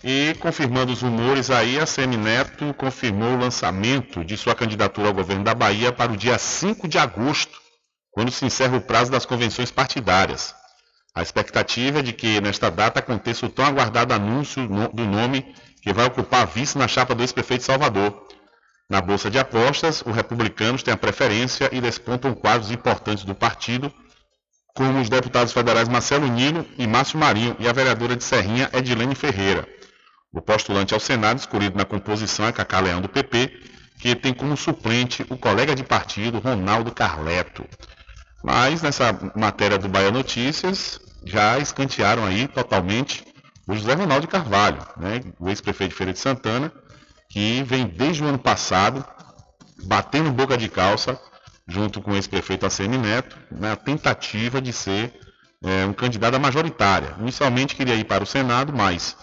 [0.03, 5.45] E confirmando os rumores aí, a Semineto confirmou o lançamento de sua candidatura ao governo
[5.45, 7.59] da Bahia para o dia 5 de agosto,
[8.11, 10.55] quando se encerra o prazo das convenções partidárias.
[11.14, 15.92] A expectativa é de que nesta data aconteça o tão aguardado anúncio do nome que
[15.92, 18.26] vai ocupar a vice na chapa do ex-prefeito Salvador.
[18.90, 23.92] Na Bolsa de Apostas, os republicanos têm a preferência e despontam quadros importantes do partido,
[24.74, 29.14] como os deputados federais Marcelo Nilo e Márcio Marinho e a vereadora de Serrinha Edilene
[29.14, 29.66] Ferreira.
[30.35, 33.53] O postulante ao Senado, escolhido na composição, é Cacá Leão do PP,
[34.01, 37.64] que tem como suplente o colega de partido Ronaldo Carleto.
[38.43, 43.24] Mas nessa matéria do Bahia Notícias, já escantearam aí totalmente
[43.66, 46.70] o José Ronaldo Carvalho, né, o ex-prefeito de Feira de Santana,
[47.30, 49.05] que vem desde o ano passado
[49.85, 51.18] batendo boca de calça
[51.66, 55.14] junto com o ex-prefeito ACM Neto, na tentativa de ser
[55.62, 57.14] é, um candidato à majoritária.
[57.20, 59.16] Inicialmente queria ir para o Senado, mas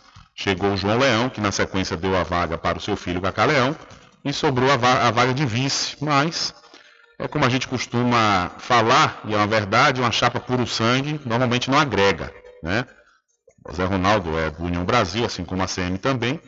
[0.43, 3.45] Chegou o João Leão, que na sequência deu a vaga para o seu filho Cacá
[3.45, 3.77] Leão,
[4.25, 5.95] e sobrou a, va a vaga de vice.
[6.01, 6.51] Mas,
[7.19, 11.69] é como a gente costuma falar, e é uma verdade, uma chapa puro sangue normalmente
[11.69, 12.33] não agrega.
[12.63, 12.87] Né?
[13.69, 16.41] O Zé Ronaldo é do União Brasil, assim como a CM também,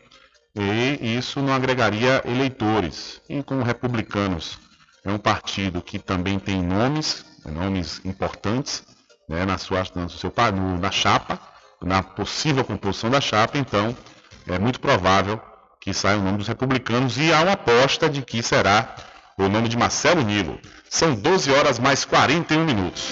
[0.55, 3.21] e isso não agregaria eleitores.
[3.29, 4.57] E como republicanos
[5.05, 8.83] é um partido que também tem nomes, nomes importantes
[9.29, 10.33] né, na, sua, no seu,
[10.81, 11.52] na chapa,
[11.83, 13.95] na possível composição da chapa, então
[14.47, 15.39] é muito provável
[15.79, 18.95] que saia o nome dos republicanos e há uma aposta de que será
[19.37, 20.59] o nome de Marcelo Nilo.
[20.89, 23.11] São 12 horas mais 41 minutos.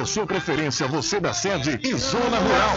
[0.00, 2.76] a sua preferência, você da sede e Zona Rural.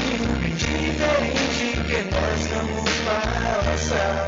[1.91, 4.27] diferente que nós vamos passar.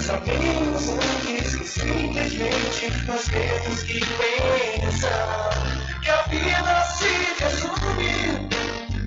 [0.00, 5.50] Sabemos antes que simplesmente nós temos que pensar
[6.02, 8.48] que a vida se resume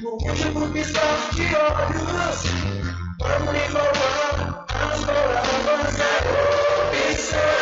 [0.02, 2.44] no último piscar de olhos.
[3.20, 6.12] Vamos lhe falar as palavras da
[7.10, 7.59] opção.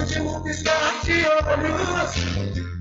[0.00, 2.14] Último piscar de olhos.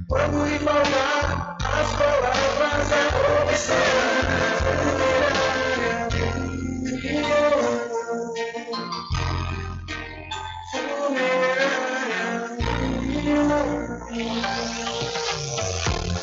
[0.07, 4.19] Quando lhe falar as palavras da opção.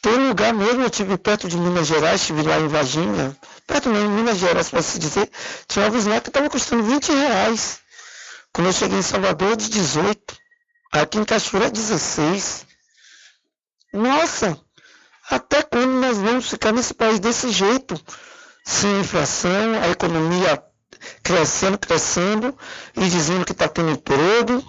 [0.00, 4.10] Tem lugar mesmo, eu tive perto de Minas Gerais, estive lá em Varginha, perto mesmo,
[4.10, 5.28] Minas Gerais, se dizer,
[5.66, 7.80] tinha ovos lá que estavam custando 20 reais.
[8.52, 10.36] Quando eu cheguei em Salvador, de 18.
[10.92, 12.66] Aqui em Cachoeira, 16.
[13.92, 14.67] Nossa!
[15.30, 18.00] Até quando nós vamos ficar nesse país desse jeito?
[18.64, 20.62] Sem inflação, a economia
[21.22, 22.56] crescendo, crescendo
[22.96, 24.64] e dizendo que está tendo emprego.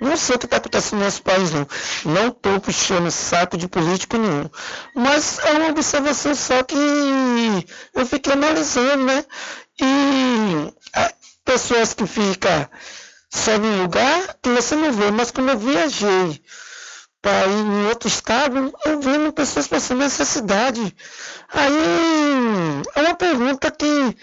[0.00, 1.66] Não sei o que está acontecendo nosso país, não.
[2.04, 4.50] Não estou puxando saco de político nenhum.
[4.94, 6.76] Mas é uma observação só que
[7.94, 9.24] eu fiquei analisando, né?
[9.80, 10.72] E
[11.44, 12.68] pessoas que ficam
[13.30, 16.42] só num lugar que você não vê, mas quando eu viajei
[17.24, 20.94] para ir em outro estado, eu vendo pessoas passando necessidade.
[21.50, 24.14] Aí é uma pergunta que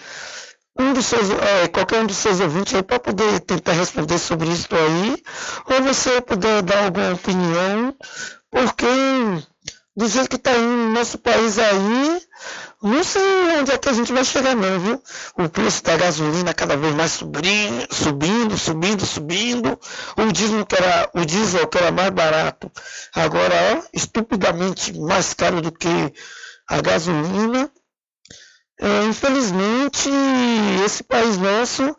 [0.77, 4.49] um dos seus, é, qualquer um dos seus ouvintes aí para poder tentar responder sobre
[4.49, 5.23] isso aí,
[5.65, 7.95] ou você puder dar alguma opinião,
[8.51, 8.85] porque
[10.01, 12.21] do jeito que está indo no nosso país aí,
[12.81, 13.21] não sei
[13.59, 15.03] onde é que a gente vai chegar não, viu?
[15.37, 19.79] O preço da gasolina cada vez mais subindo, subindo, subindo, subindo.
[20.17, 22.71] O diesel que era, o diesel que era mais barato,
[23.13, 26.11] agora é estupidamente mais caro do que
[26.67, 27.71] a gasolina.
[28.79, 30.09] É, infelizmente,
[30.83, 31.95] esse país nosso,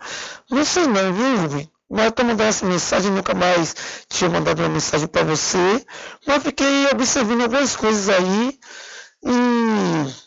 [0.50, 1.71] não sei não, viu, Rubem?
[1.92, 5.84] Mas estou mandando essa mensagem, nunca mais tinha mandado uma mensagem para você.
[6.26, 8.58] Mas fiquei observando algumas coisas aí.
[9.22, 10.22] E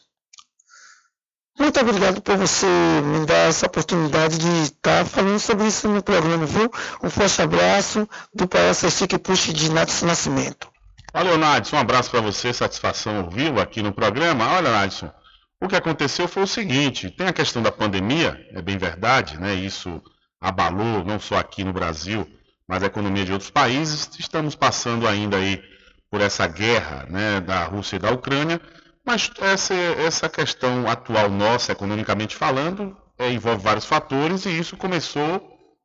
[1.60, 6.46] muito obrigado por você me dar essa oportunidade de estar falando sobre isso no programa,
[6.46, 6.70] viu?
[7.02, 10.70] Um forte abraço do Palestra Stick Push de Nadson Nascimento.
[11.12, 11.78] Valeu, Nadson.
[11.78, 14.48] Um abraço para você, satisfação ouvi-lo aqui no programa.
[14.52, 15.12] Olha, Nadson,
[15.60, 19.56] o que aconteceu foi o seguinte: tem a questão da pandemia, é bem verdade, né?
[19.56, 20.00] Isso
[20.46, 22.28] abalou não só aqui no Brasil,
[22.68, 24.10] mas a economia de outros países.
[24.20, 25.62] Estamos passando ainda aí
[26.10, 28.62] por essa guerra né, da Rússia e da Ucrânia,
[29.04, 35.42] mas essa, essa questão atual nossa, economicamente falando, é, envolve vários fatores e isso começou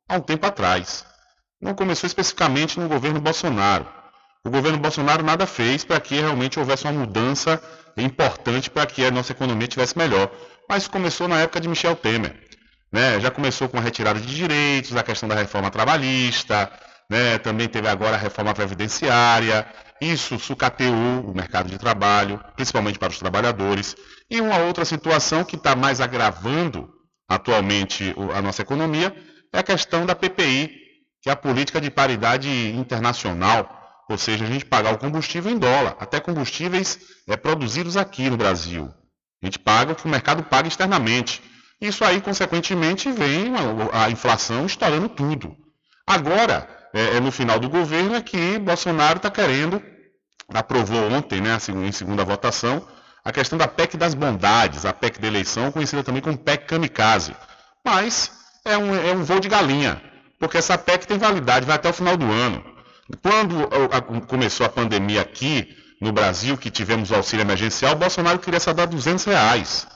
[0.07, 1.05] há um tempo atrás.
[1.59, 3.87] Não começou especificamente no governo Bolsonaro.
[4.43, 7.61] O governo Bolsonaro nada fez para que realmente houvesse uma mudança
[7.97, 10.31] importante para que a nossa economia tivesse melhor.
[10.69, 12.50] Mas começou na época de Michel Temer.
[12.91, 13.19] Né?
[13.19, 16.71] Já começou com a retirada de direitos, a questão da reforma trabalhista,
[17.09, 17.37] né?
[17.37, 19.65] também teve agora a reforma previdenciária.
[20.01, 23.95] Isso sucateou o mercado de trabalho, principalmente para os trabalhadores.
[24.29, 26.89] E uma outra situação que está mais agravando
[27.29, 29.15] atualmente a nossa economia
[29.53, 30.69] é a questão da PPI,
[31.21, 35.57] que é a política de paridade internacional, ou seja, a gente pagar o combustível em
[35.57, 38.91] dólar, até combustíveis é, produzidos aqui no Brasil.
[39.41, 41.41] A gente paga o que o mercado paga externamente.
[41.81, 45.57] Isso aí, consequentemente, vem a, a inflação estourando tudo.
[46.05, 49.81] Agora, é, é, no final do governo, é que Bolsonaro está querendo,
[50.49, 51.57] aprovou ontem, né,
[51.87, 52.85] em segunda votação,
[53.23, 57.35] a questão da PEC das bondades, a PEC da eleição, conhecida também como PEC kamikaze.
[57.83, 58.31] Mas
[58.63, 60.01] é um, é um voo de galinha,
[60.39, 62.63] porque essa PEC tem validade, vai até o final do ano.
[63.21, 63.67] Quando
[64.27, 68.85] começou a pandemia aqui no Brasil, que tivemos o auxílio emergencial, Bolsonaro queria só dar
[68.85, 69.87] 200 reais.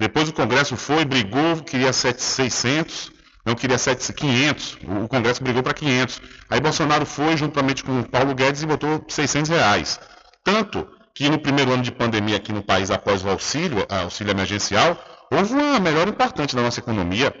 [0.00, 3.12] Depois o Congresso foi, brigou, queria 600,
[3.44, 6.22] não queria 500, o Congresso brigou para 500.
[6.48, 10.00] Aí Bolsonaro foi, juntamente com Paulo Guedes, e botou 600 reais.
[10.42, 14.98] Tanto que no primeiro ano de pandemia aqui no país, após o auxílio, auxílio emergencial,
[15.30, 17.34] houve uma melhora importante na nossa economia.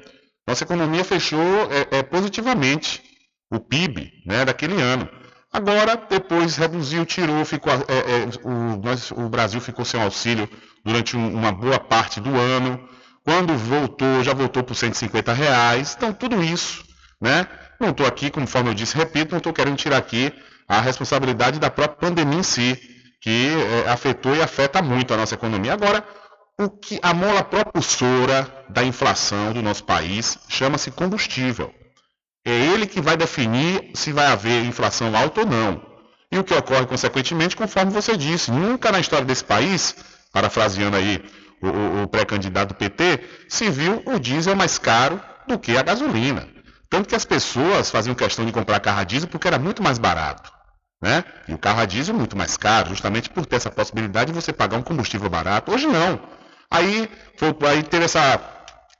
[0.46, 1.40] Nossa economia fechou
[1.70, 3.02] é, é, positivamente
[3.50, 5.08] o PIB né, daquele ano.
[5.52, 10.48] Agora, depois reduziu, tirou, ficou, é, é, o, o, Brasil ficou sem auxílio
[10.84, 12.88] durante um, uma boa parte do ano.
[13.24, 15.94] Quando voltou, já voltou por 150 reais.
[15.96, 16.84] Então, tudo isso,
[17.20, 17.46] né?
[17.80, 20.32] Não estou aqui, conforme eu disse, repito, não estou querendo tirar aqui
[20.68, 22.78] a responsabilidade da própria pandemia em si,
[23.20, 23.48] que
[23.84, 25.72] é, afetou e afeta muito a nossa economia.
[25.72, 26.04] Agora,
[26.60, 31.74] o que a mola propulsora da inflação do nosso país chama-se combustível.
[32.44, 35.82] É ele que vai definir se vai haver inflação alta ou não.
[36.32, 39.94] E o que ocorre, consequentemente, conforme você disse, nunca na história desse país,
[40.32, 41.22] parafraseando aí
[41.60, 46.48] o, o, o pré-candidato PT, se viu o diesel mais caro do que a gasolina.
[46.88, 49.98] Tanto que as pessoas faziam questão de comprar carro a diesel porque era muito mais
[49.98, 50.50] barato.
[51.02, 51.24] Né?
[51.48, 54.40] E o carro a diesel é muito mais caro, justamente por ter essa possibilidade de
[54.40, 55.72] você pagar um combustível barato.
[55.72, 56.20] Hoje não.
[56.70, 58.40] Aí, foi, aí teve essa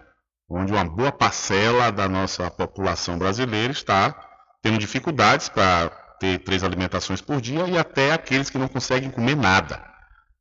[0.49, 4.15] Onde uma boa parcela da nossa população brasileira está
[4.63, 9.37] tendo dificuldades para ter três alimentações por dia e até aqueles que não conseguem comer
[9.37, 9.85] nada.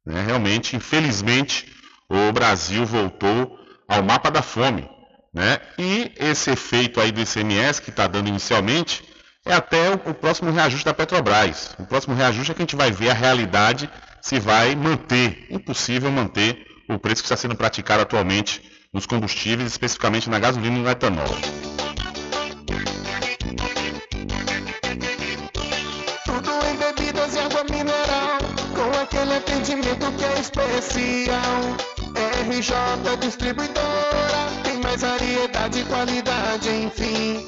[0.05, 0.23] Né?
[0.23, 1.69] Realmente, infelizmente,
[2.09, 3.59] o Brasil voltou
[3.89, 4.89] ao mapa da fome.
[5.33, 5.59] Né?
[5.77, 9.03] E esse efeito aí do ICMS que está dando inicialmente
[9.47, 11.75] é até o, próximo reajuste da Petrobras.
[11.79, 13.89] O próximo reajuste é que a gente vai ver a realidade
[14.21, 18.61] se vai manter, impossível manter o preço que está sendo praticado atualmente
[18.93, 21.25] nos combustíveis, especificamente na gasolina e no etanol.
[26.25, 28.39] Tudo em bebidas e água mineral,
[28.75, 31.87] com aquele atendimento que é especial.
[32.49, 37.47] RJ Distribuidora, tem mais variedade e qualidade, enfim.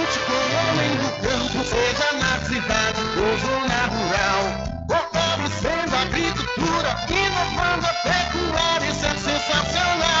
[0.19, 4.43] com o homem do campo, seja na cidade ou zona rural.
[4.89, 10.20] Fortalecendo a agricultura, inovando a pecuária, isso é sensacional.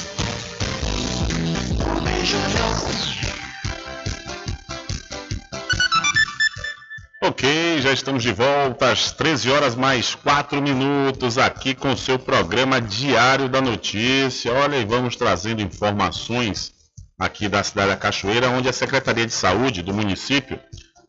[7.23, 12.19] Ok, já estamos de volta às 13 horas mais 4 minutos aqui com o seu
[12.19, 14.53] programa Diário da Notícia.
[14.53, 16.71] Olha, e vamos trazendo informações
[17.17, 20.59] aqui da cidade da Cachoeira, onde a Secretaria de Saúde do município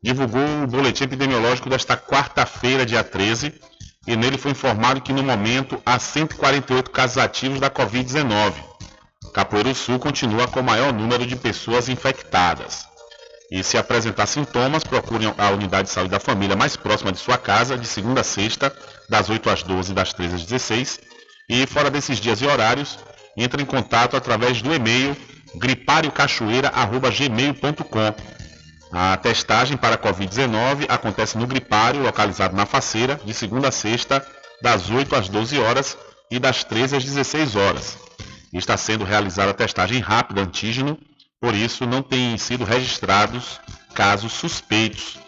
[0.03, 3.53] divulgou o boletim epidemiológico desta quarta-feira, dia 13,
[4.07, 8.55] e nele foi informado que no momento há 148 casos ativos da Covid-19.
[9.33, 12.87] Capoeiro Sul continua com o maior número de pessoas infectadas.
[13.51, 17.39] E se apresentar sintomas, procurem a unidade de saúde da família mais próxima de sua
[17.39, 18.73] casa, de segunda a sexta,
[19.09, 21.01] das 8 às 12 e das 13 às 16.
[21.49, 22.99] E fora desses dias e horários,
[23.37, 25.17] entre em contato através do e-mail
[25.55, 28.15] gripariocachoeira.gmail.com.
[28.93, 34.27] A testagem para a Covid-19 acontece no gripário, localizado na faceira, de segunda a sexta,
[34.61, 35.97] das 8 às 12 horas
[36.31, 37.97] e das 13 às 16 horas.
[38.53, 40.99] Está sendo realizada a testagem rápida antígeno
[41.43, 43.61] por isso não têm sido registrados
[43.93, 45.19] casos suspeitos.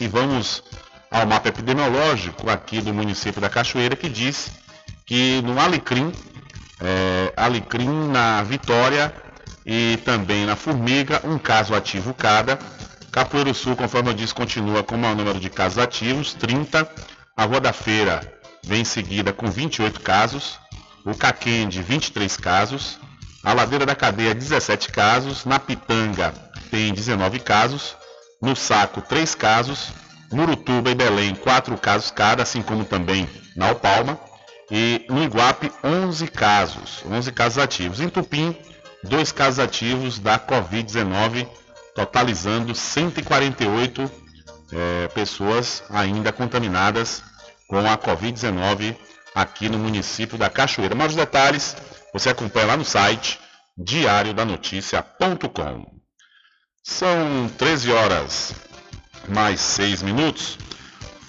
[0.00, 0.64] E vamos
[1.08, 4.50] ao mapa epidemiológico aqui do município da Cachoeira, que diz
[5.06, 6.12] que no Alecrim,
[6.80, 9.14] é, Alecrim na Vitória
[9.64, 12.58] e também na Formiga, um caso ativo cada.
[13.12, 16.90] Capoeiro Sul, conforme eu disse, continua com o maior número de casos ativos, 30.
[17.36, 18.20] A Rua da Feira
[18.64, 20.58] vem em seguida com 28 casos.
[21.04, 22.98] O Caquende, 23 casos.
[23.42, 25.44] A Ladeira da Cadeia, 17 casos.
[25.44, 26.32] Na Pitanga,
[26.70, 27.94] tem 19 casos.
[28.40, 29.88] No Saco, 3 casos.
[30.32, 34.18] Murutuba e Belém, 4 casos cada, assim como também na Alpalma.
[34.70, 37.04] E no Iguape, 11 casos.
[37.04, 38.00] 11 casos ativos.
[38.00, 38.56] Em Tupim,
[39.02, 41.46] 2 casos ativos da Covid-19,
[41.94, 44.10] totalizando 148
[44.72, 47.22] eh, pessoas ainda contaminadas
[47.68, 48.96] com a Covid-19
[49.34, 50.94] aqui no município da Cachoeira.
[50.94, 51.76] Mais detalhes
[52.12, 53.40] você acompanha lá no site
[53.76, 55.84] diariodanoticia.com.
[56.82, 58.54] São 13 horas
[59.28, 60.56] mais 6 minutos.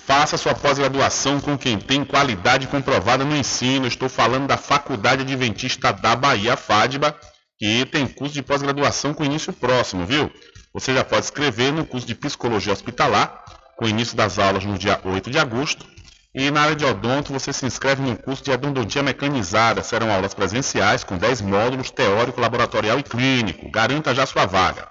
[0.05, 3.87] Faça sua pós-graduação com quem tem qualidade comprovada no ensino.
[3.87, 7.19] Estou falando da Faculdade Adventista da Bahia, FADBA,
[7.57, 10.31] que tem curso de pós-graduação com início próximo, viu?
[10.73, 13.43] Você já pode escrever no curso de Psicologia Hospitalar,
[13.77, 15.94] com início das aulas no dia 8 de agosto.
[16.35, 19.81] E na área de odonto, você se inscreve no curso de odontia mecanizada.
[19.81, 23.71] Serão aulas presenciais com 10 módulos teórico, laboratorial e clínico.
[23.71, 24.85] Garanta já sua vaga.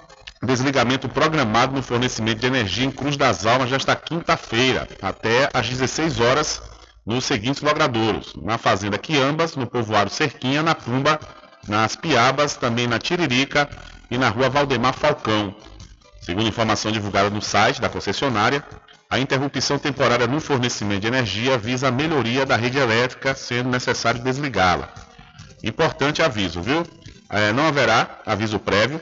[0.45, 6.19] desligamento programado no fornecimento de energia em Cruz das Almas nesta quinta-feira, até às 16
[6.19, 6.61] horas,
[7.05, 8.33] nos seguintes logradouros.
[8.41, 11.19] Na Fazenda Quiambas, no povoado Cerquinha, na Pumba,
[11.67, 13.69] nas Piabas, também na Tiririca
[14.09, 15.55] e na rua Valdemar Falcão.
[16.21, 18.63] Segundo informação divulgada no site da concessionária,
[19.09, 24.21] a interrupção temporária no fornecimento de energia visa a melhoria da rede elétrica, sendo necessário
[24.21, 24.89] desligá-la.
[25.63, 26.83] Importante aviso, viu?
[27.29, 29.01] É, não haverá aviso prévio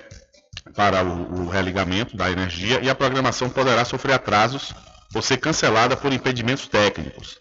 [0.75, 4.73] para o, o religamento da energia e a programação poderá sofrer atrasos
[5.13, 7.37] ou ser cancelada por impedimentos técnicos.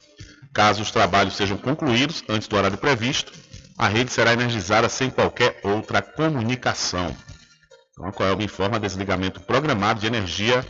[0.53, 3.33] Caso os trabalhos sejam concluídos antes do horário previsto,
[3.79, 7.17] a rede será energizada sem qualquer outra comunicação.
[7.93, 10.65] Então, a Coelba informa desligamento programado de energia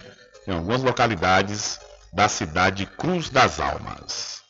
[0.46, 1.80] em algumas localidades
[2.12, 4.42] da cidade de Cruz das Almas.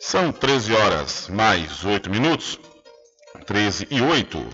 [0.00, 2.58] São 13 horas mais 8 minutos.
[3.46, 4.48] 13 e 8.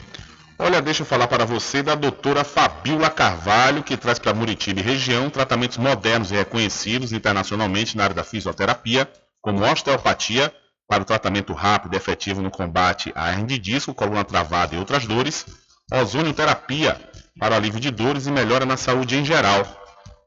[0.60, 4.82] Olha, deixa eu falar para você da doutora Fabiola Carvalho, que traz para Muritiba e
[4.82, 9.08] região tratamentos modernos e reconhecidos internacionalmente na área da fisioterapia,
[9.40, 10.52] como osteopatia,
[10.88, 14.78] para o tratamento rápido e efetivo no combate à hernia de disco, coluna travada e
[14.78, 15.46] outras dores,
[15.92, 17.00] ozonioterapia,
[17.38, 19.64] para alívio de dores e melhora na saúde em geral.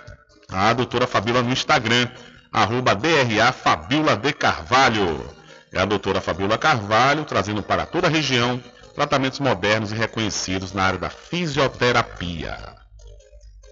[0.48, 2.08] a doutora Fabiola no Instagram,
[2.52, 5.24] arroba DRA Fabiola de Carvalho.
[5.72, 8.60] É a doutora Fabiola Carvalho trazendo para toda a região
[8.96, 12.58] tratamentos modernos e reconhecidos na área da fisioterapia.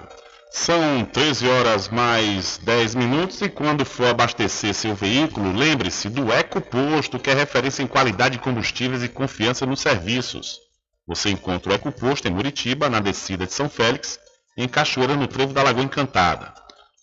[0.57, 7.19] São 13 horas mais 10 minutos e quando for abastecer seu veículo, lembre-se do EcoPosto,
[7.19, 10.61] que é referência em qualidade de combustíveis e confiança nos serviços.
[11.09, 14.21] Você encontra o EcoPosto em Muritiba, na descida de São Félix,
[14.57, 16.55] e em Cachoeira, no trevo da Lagoa Encantada.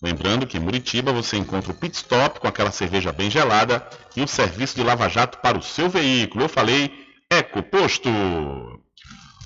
[0.02, 3.86] Lembrando que em Muritiba você encontra o pit stop com aquela cerveja bem gelada
[4.16, 6.44] e o serviço de lava-jato para o seu veículo.
[6.44, 6.90] Eu falei
[7.30, 8.08] EcoPosto.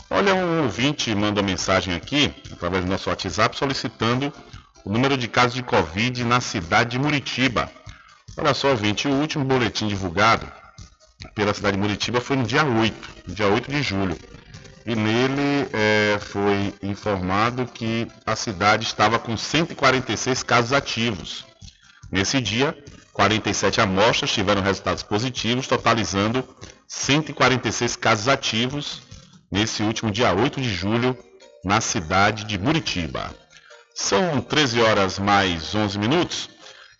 [0.09, 4.33] Olha, um ouvinte manda mensagem aqui, através do nosso WhatsApp, solicitando
[4.85, 7.69] o número de casos de Covid na cidade de Muritiba.
[8.37, 10.47] Olha só, ouvinte, o último boletim divulgado
[11.35, 14.17] pela cidade de Muritiba foi no dia 8, no dia 8 de julho.
[14.87, 21.45] E nele é, foi informado que a cidade estava com 146 casos ativos.
[22.13, 22.79] Nesse dia,
[23.13, 26.49] 47 amostras tiveram resultados positivos, totalizando
[26.87, 29.06] 146 casos ativos
[29.51, 31.17] nesse último dia 8 de julho,
[31.65, 33.35] na cidade de Muritiba.
[33.95, 36.51] São 13 horas mais 11 minutos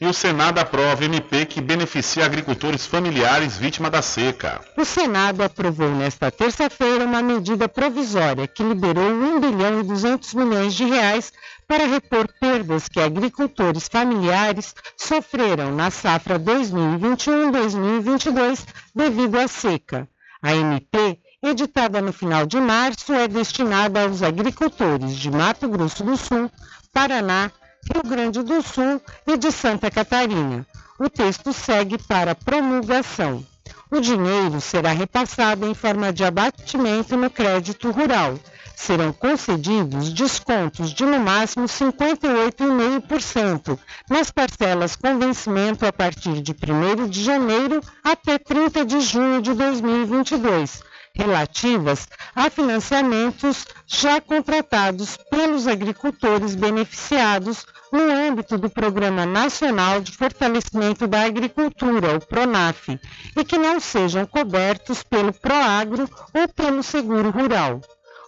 [0.01, 4.61] e o Senado aprova MP que beneficia agricultores familiares vítimas da seca.
[4.77, 10.75] O Senado aprovou nesta terça-feira uma medida provisória que liberou 1 bilhão e 200 milhões
[10.75, 11.33] de reais
[11.67, 20.07] para repor perdas que agricultores familiares sofreram na safra 2021-2022 devido à seca.
[20.43, 21.19] A MP
[21.49, 26.51] editada no final de março, é destinada aos agricultores de Mato Grosso do Sul,
[26.93, 27.53] Paraná,
[27.93, 30.67] Rio Grande do Sul e de Santa Catarina.
[30.99, 33.45] O texto segue para promulgação.
[33.91, 38.37] O dinheiro será repassado em forma de abatimento no crédito rural,
[38.75, 43.79] serão concedidos descontos de no máximo 58,5%
[44.11, 49.55] nas parcelas com vencimento a partir de 1 de janeiro até 30 de junho de
[49.55, 50.83] 2022
[51.17, 61.07] relativas a financiamentos já contratados pelos agricultores beneficiados no âmbito do Programa Nacional de Fortalecimento
[61.07, 63.01] da Agricultura, o PRONAF,
[63.37, 67.81] e que não sejam cobertos pelo PROAGRO ou pelo Seguro Rural.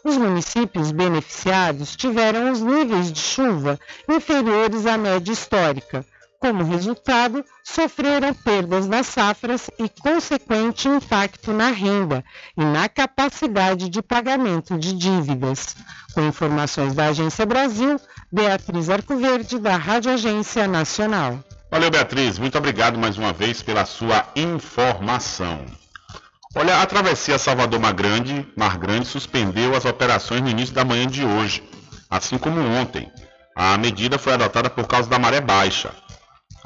[0.04, 3.78] Os municípios beneficiados tiveram os níveis de chuva
[4.08, 6.04] inferiores à média histórica.
[6.40, 12.24] Como resultado, sofreram perdas nas safras e consequente impacto na renda
[12.56, 15.74] e na capacidade de pagamento de dívidas.
[16.14, 18.00] Com informações da Agência Brasil,
[18.30, 21.42] Beatriz Arcoverde, da Rádio Agência Nacional.
[21.70, 22.38] Valeu, Beatriz.
[22.38, 25.66] Muito obrigado mais uma vez pela sua informação.
[26.54, 31.24] Olha, a travessia Salvador-Mar Grande, Mar Grande suspendeu as operações no início da manhã de
[31.24, 31.62] hoje,
[32.08, 33.10] assim como ontem.
[33.54, 35.92] A medida foi adotada por causa da maré baixa.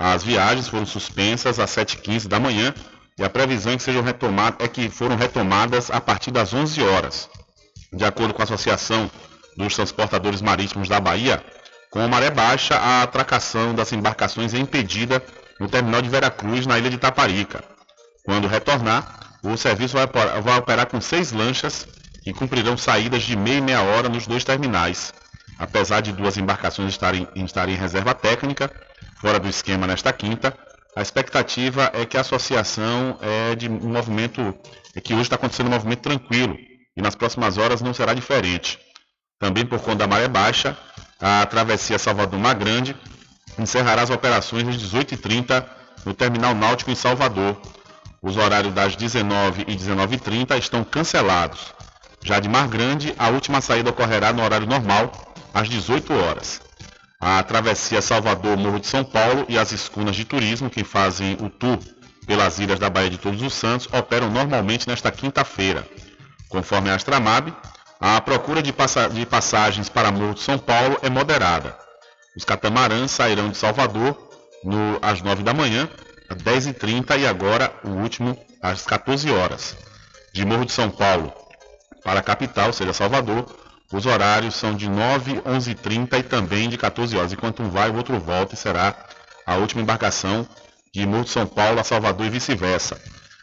[0.05, 2.75] As viagens foram suspensas às 7h15 da manhã
[3.17, 6.83] e a previsão é que, sejam retomadas, é que foram retomadas a partir das 11
[6.83, 7.31] horas.
[7.93, 9.09] De acordo com a Associação
[9.57, 11.41] dos Transportadores Marítimos da Bahia,
[11.89, 15.23] com a maré baixa, a atracação das embarcações é impedida
[15.61, 17.63] no terminal de Veracruz, na ilha de Taparica.
[18.25, 21.87] Quando retornar, o serviço vai, operar com seis lanchas
[22.25, 25.13] que cumprirão saídas de meia e meia hora nos dois terminais.
[25.63, 28.69] Apesar de duas embarcações estarem, estarem em reserva técnica,
[29.21, 30.53] fora do esquema nesta quinta.
[30.97, 34.59] A expectativa é que a associação é de um movimento,
[34.93, 36.57] é que hoje está acontecendo um movimento tranquilo
[36.97, 38.77] e nas próximas horas não será diferente.
[39.39, 40.77] Também por conta da maré baixa,
[41.21, 42.97] a travessia Salvador-Mar Grande
[43.57, 45.65] encerrará as operações às 18h30
[46.05, 47.57] no Terminal Náutico em Salvador.
[48.21, 51.73] Os horários das 19 e 19h30 estão cancelados.
[52.25, 56.61] Já de Mar Grande, a última saída ocorrerá no horário normal, às 18 horas.
[57.21, 61.49] A travessia Salvador Morro de São Paulo e as escunas de turismo que fazem o
[61.49, 61.79] tour
[62.27, 65.87] pelas ilhas da Baía de Todos os Santos operam normalmente nesta quinta-feira.
[66.49, 67.55] Conforme a Astramab,
[68.01, 71.77] a procura de, passa de passagens para Morro de São Paulo é moderada.
[72.37, 74.17] Os catamarãs sairão de Salvador
[74.65, 75.89] no, às 9 da manhã,
[76.29, 79.77] às 10h30 e agora o último às 14 horas.
[80.33, 81.33] De Morro de São Paulo
[82.03, 83.47] para a capital, seja, Salvador,
[83.93, 87.33] os horários são de 9, 11h30 e também de 14 horas.
[87.33, 88.95] Enquanto um vai, o outro volta e será
[89.47, 90.49] a última embarcação
[90.93, 92.99] de Morro São Paulo a Salvador e vice-versa.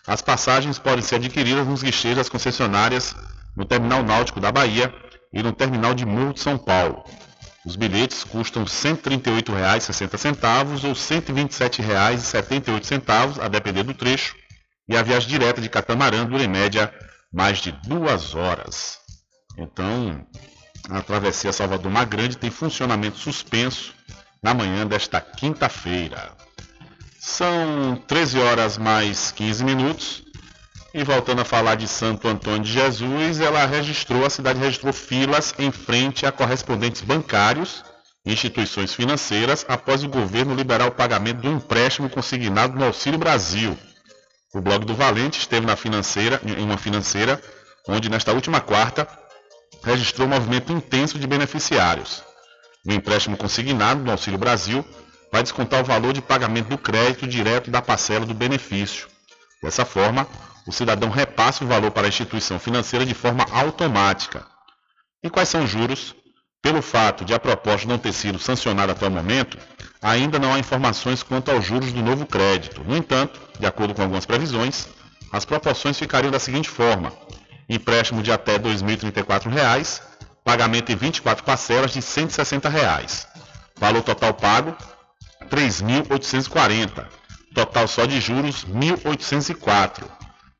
[0.08, 3.16] As passagens podem ser adquiridas nos guichês das concessionárias
[3.56, 4.92] no Terminal Náutico da Bahia
[5.32, 7.04] e no Terminal de Morro de São Paulo.
[7.66, 14.36] Os bilhetes custam R$ 138,60 ou R$ 127,78, a depender do trecho,
[14.88, 16.92] e a viagem direta de catamarã dura em média
[17.32, 18.99] mais de duas horas.
[19.61, 20.26] Então,
[20.90, 23.94] a travessia Salvador Mar Grande tem funcionamento suspenso
[24.41, 26.31] na manhã desta quinta-feira.
[27.19, 30.23] São 13 horas mais 15 minutos.
[30.94, 35.53] E voltando a falar de Santo Antônio de Jesus, ela registrou, a cidade registrou filas
[35.60, 37.84] em frente a correspondentes bancários
[38.26, 43.77] e instituições financeiras após o governo liberar o pagamento do empréstimo consignado no Auxílio Brasil.
[44.52, 47.40] O blog do Valente esteve na financeira, em uma financeira,
[47.88, 49.07] onde nesta última quarta
[49.84, 52.23] registrou um movimento intenso de beneficiários.
[52.85, 54.85] O empréstimo consignado do Auxílio Brasil
[55.31, 59.07] vai descontar o valor de pagamento do crédito direto da parcela do benefício.
[59.61, 60.27] Dessa forma,
[60.65, 64.45] o cidadão repassa o valor para a instituição financeira de forma automática.
[65.23, 66.15] E quais são os juros?
[66.61, 69.57] Pelo fato de a proposta não ter sido sancionada até o momento,
[70.01, 72.84] ainda não há informações quanto aos juros do novo crédito.
[72.84, 74.88] No entanto, de acordo com algumas previsões,
[75.31, 77.14] as proporções ficariam da seguinte forma:
[77.70, 80.02] empréstimo de até R$ 2.034,
[80.44, 83.28] pagamento em 24 parcelas de 160 reais.
[83.78, 84.76] Valor total pago
[85.41, 87.06] R$ 3.840.
[87.54, 90.04] Total só de juros R$ 1.804.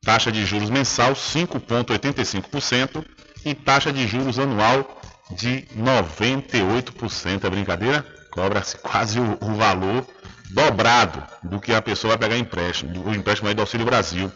[0.02, 3.04] Taxa de juros mensal 5,85%
[3.46, 5.00] e taxa de juros anual
[5.32, 7.44] de 98%.
[7.44, 8.06] É brincadeira?
[8.32, 10.06] Cobra-se quase o, o, valor
[10.52, 14.32] dobrado do que a pessoa vai pegar empréstimo, o empréstimo aí do Auxílio Brasil.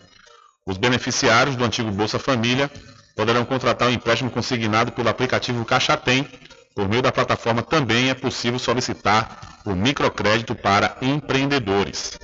[0.66, 2.72] Os beneficiários do antigo Bolsa Família
[3.16, 6.28] poderão contratar um empréstimo consignado pelo aplicativo Caixa Tem.
[6.74, 12.18] Por meio da plataforma também é possível solicitar o microcrédito para empreendedores.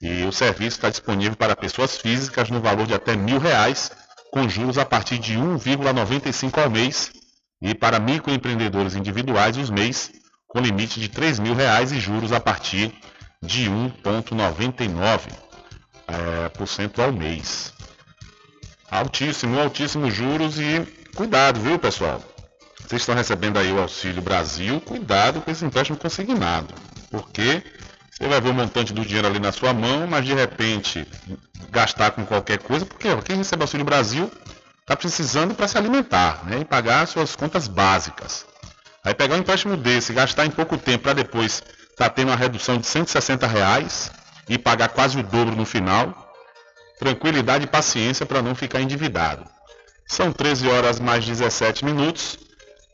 [0.00, 3.90] E o serviço está disponível para pessoas físicas no valor de até mil reais,
[4.30, 7.10] com juros a partir de 1,95 ao mês,
[7.60, 10.12] e para microempreendedores individuais os mês
[10.46, 12.94] com limite de 3 mil reais e juros a partir
[13.42, 15.20] de 1,99
[16.06, 17.74] é, por cento ao mês
[18.90, 22.22] altíssimo, altíssimos juros e cuidado, viu pessoal?
[22.88, 26.74] vocês estão recebendo aí o Auxílio Brasil, cuidado com esse empréstimo consignado,
[27.10, 27.62] porque
[28.10, 31.06] você vai ver o montante do dinheiro ali na sua mão, mas de repente
[31.70, 34.30] gastar com qualquer coisa, porque quem recebe Auxílio Brasil
[34.80, 38.46] está precisando para se alimentar né, e pagar suas contas básicas.
[39.04, 42.36] Aí pegar um empréstimo desse, gastar em pouco tempo para depois estar tá tendo uma
[42.36, 44.10] redução de 160 reais
[44.48, 46.27] e pagar quase o dobro no final,
[46.98, 49.44] tranquilidade e paciência para não ficar endividado.
[50.06, 52.38] São 13 horas mais 17 minutos.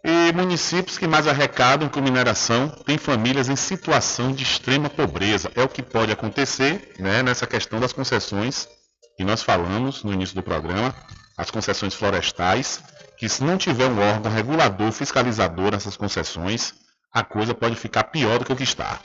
[0.07, 5.51] E municípios que mais arrecadam com mineração têm famílias em situação de extrema pobreza.
[5.55, 8.69] É o que pode acontecer né, nessa questão das concessões
[9.17, 10.95] que nós falamos no início do programa,
[11.39, 12.83] as concessões florestais,
[13.17, 16.75] que se não tiver um órgão regulador, fiscalizador nessas concessões,
[17.13, 19.01] a coisa pode ficar pior do que o que está.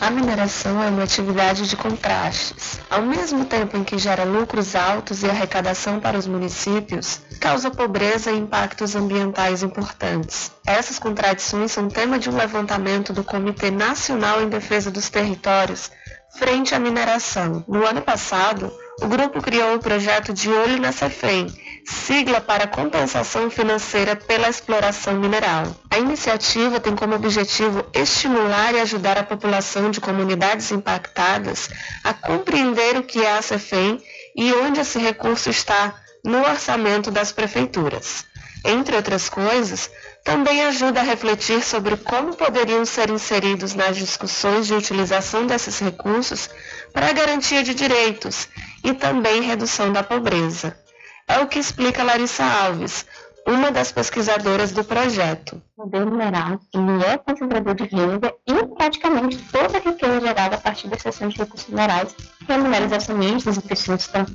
[0.00, 2.80] A mineração é uma atividade de contrastes.
[2.90, 8.30] Ao mesmo tempo em que gera lucros altos e arrecadação para os municípios, causa pobreza
[8.30, 10.50] e impactos ambientais importantes.
[10.66, 15.90] Essas contradições são tema de um levantamento do Comitê Nacional em Defesa dos Territórios
[16.34, 17.64] frente à mineração.
[17.68, 21.46] No ano passado, o grupo criou o projeto de Olho na Cefem,
[21.84, 25.64] sigla para compensação financeira pela exploração mineral.
[25.90, 31.68] A iniciativa tem como objetivo estimular e ajudar a população de comunidades impactadas
[32.04, 34.02] a compreender o que é a Cefem
[34.36, 35.94] e onde esse recurso está
[36.24, 38.24] no orçamento das prefeituras.
[38.64, 39.90] Entre outras coisas,
[40.24, 46.48] também ajuda a refletir sobre como poderiam ser inseridos nas discussões de utilização desses recursos
[46.92, 48.48] para a garantia de direitos
[48.84, 50.76] e também redução da pobreza.
[51.28, 53.06] É o que explica Larissa Alves,
[53.46, 55.60] uma das pesquisadoras do projeto.
[55.76, 60.60] O bem mineral ele é concentrador de renda e praticamente toda a riqueza gerada a
[60.60, 62.14] partir da extração de recursos minerais
[62.48, 64.26] remunera as sementes das pessoas estão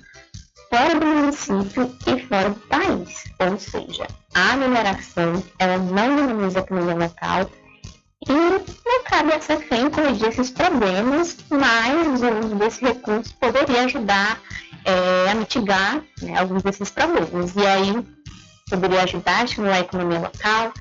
[0.70, 3.24] fora do município e fora do país.
[3.40, 7.50] Ou seja, a mineração ela não dinamiza a economia local
[8.28, 14.40] e não cabe a CEFEM corrigir esses problemas, mas o uso desse recurso poderia ajudar
[14.88, 17.54] é, a mitigar né, alguns desses problemas.
[17.56, 18.06] E aí
[18.70, 20.74] poderia ajudar a estimular a economia local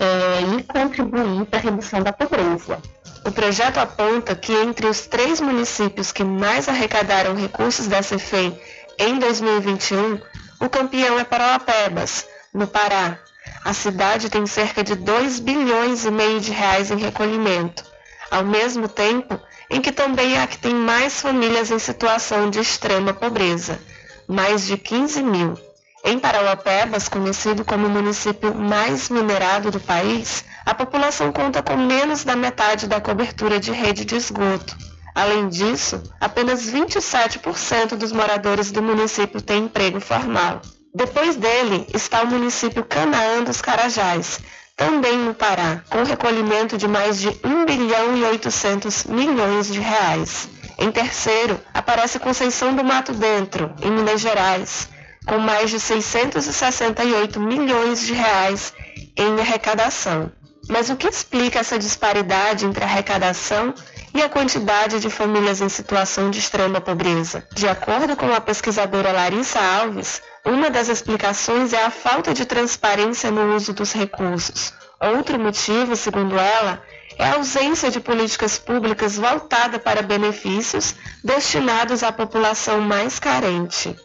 [0.00, 2.78] é, e contribuir para a redução da pobreza.
[3.24, 8.58] O projeto aponta que entre os três municípios que mais arrecadaram recursos da CEFEM
[8.98, 10.20] em 2021,
[10.60, 13.18] o campeão é Parauapebas, no Pará.
[13.64, 17.84] A cidade tem cerca de 2 bilhões e meio de reais em recolhimento,
[18.28, 19.40] ao mesmo tempo
[19.72, 23.80] em que também é a que tem mais famílias em situação de extrema pobreza,
[24.28, 25.58] mais de 15 mil.
[26.04, 32.22] Em Parauapebas, conhecido como o município mais minerado do país, a população conta com menos
[32.22, 34.76] da metade da cobertura de rede de esgoto.
[35.14, 40.60] Além disso, apenas 27% dos moradores do município têm emprego formal.
[40.94, 44.38] Depois dele está o município Canaã dos Carajás,
[44.84, 50.48] também no Pará, com recolhimento de mais de 1 bilhão e 800 milhões de reais.
[50.76, 54.88] Em terceiro, aparece Conceição do Mato Dentro, em Minas Gerais,
[55.24, 58.72] com mais de 668 milhões de reais
[59.16, 60.32] em arrecadação.
[60.68, 63.74] Mas o que explica essa disparidade entre a arrecadação
[64.12, 67.46] e a quantidade de famílias em situação de extrema pobreza?
[67.54, 73.30] De acordo com a pesquisadora Larissa Alves, uma das explicações é a falta de transparência
[73.30, 74.72] no uso dos recursos.
[75.00, 76.82] Outro motivo, segundo ela,
[77.18, 83.96] é a ausência de políticas públicas voltada para benefícios destinados à população mais carente.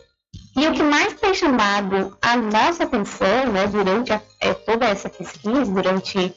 [0.55, 5.09] E o que mais tem chamado a nossa atenção né, durante a, é, toda essa
[5.09, 6.35] pesquisa, durante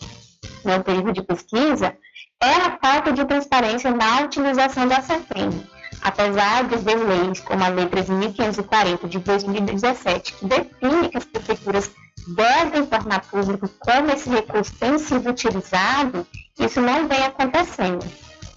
[0.64, 1.96] né, o período de pesquisa,
[2.42, 7.68] é a falta de transparência na utilização da CEFEM apesar de haver leis como a
[7.68, 11.90] Lei 13.540 de 2017, que define que as prefeituras
[12.28, 16.26] devem tornar público como esse recurso tem sido utilizado,
[16.58, 18.04] isso não vem acontecendo.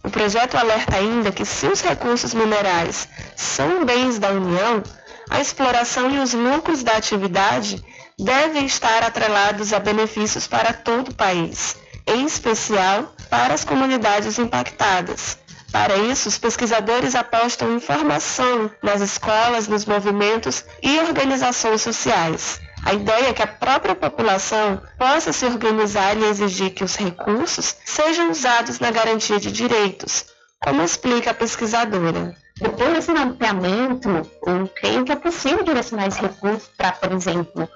[0.03, 4.83] O projeto alerta ainda que se os recursos minerais são bens da União,
[5.29, 7.83] a exploração e os lucros da atividade
[8.19, 15.37] devem estar atrelados a benefícios para todo o país, em especial para as comunidades impactadas
[15.73, 22.61] para isso, os pesquisadores apostam em formação nas escolas, nos movimentos e organizações sociais.
[22.85, 27.75] A ideia é que a própria população possa se organizar e exigir que os recursos
[27.83, 30.25] sejam usados na garantia de direitos,
[30.61, 32.35] como explica a pesquisadora.
[32.61, 34.09] Depois desse mapeamento,
[34.45, 37.67] eu creio que é possível direcionar esse recurso para, por exemplo,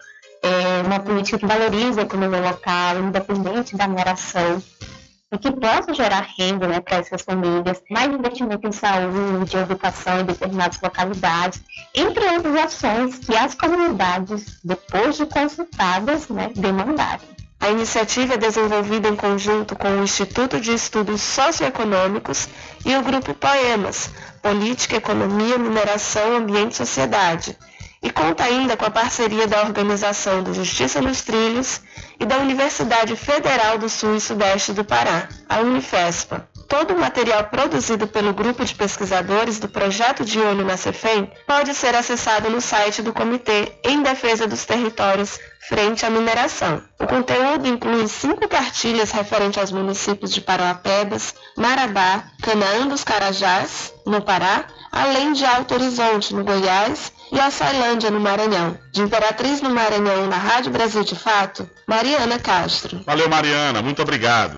[0.43, 4.61] é, uma política que valorize a economia local, independente da mineração,
[5.31, 10.25] e que possa gerar renda né, para essas famílias, mais investimento em saúde, educação em
[10.25, 11.61] determinadas localidades,
[11.93, 17.27] entre outras ações que as comunidades, depois de consultadas, né, demandarem.
[17.59, 22.47] A iniciativa é desenvolvida em conjunto com o Instituto de Estudos Socioeconômicos
[22.85, 24.09] e o Grupo Poemas,
[24.41, 27.57] Política, Economia, Mineração, Ambiente e Sociedade,
[28.01, 31.81] e conta ainda com a parceria da Organização do Justiça nos Trilhos
[32.19, 36.47] e da Universidade Federal do Sul e Sudeste do Pará, a Unifespa.
[36.67, 41.73] Todo o material produzido pelo grupo de pesquisadores do projeto de olho na Cefem pode
[41.73, 46.81] ser acessado no site do Comitê em Defesa dos Territórios frente à mineração.
[46.99, 54.21] O conteúdo inclui cinco cartilhas referentes aos municípios de Parauapebas, Marabá, Canaã dos Carajás, no
[54.21, 58.77] Pará, além de Alto Horizonte, no Goiás, e Açailândia, no Maranhão.
[58.91, 63.01] De Imperatriz no Maranhão, na Rádio Brasil de Fato, Mariana Castro.
[63.05, 63.81] Valeu, Mariana.
[63.81, 64.57] Muito obrigado.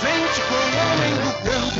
[0.00, 1.79] com o homem do campo.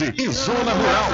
[0.00, 1.04] e Zona Rural.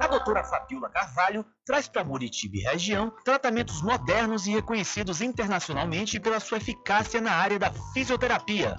[0.00, 6.38] A doutora Fabiola Carvalho traz para Muritiba e região tratamentos modernos e reconhecidos internacionalmente pela
[6.38, 8.78] sua eficácia na área da fisioterapia.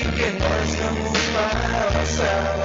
[0.15, 2.63] que nós vamos passar.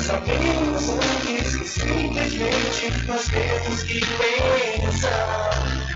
[0.00, 5.50] Sabemos antes que simplesmente nós temos que pensar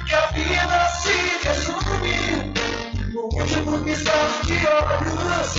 [0.06, 2.52] que a vida se resume
[3.12, 5.54] no último piscar de olhos.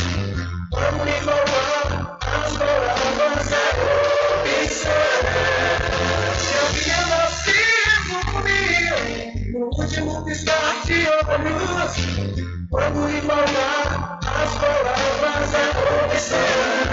[0.72, 5.13] Vamos igualar a as palavras é observar.
[9.64, 11.96] No último piscar de olhos.
[12.70, 16.93] Quando embalar as palavras é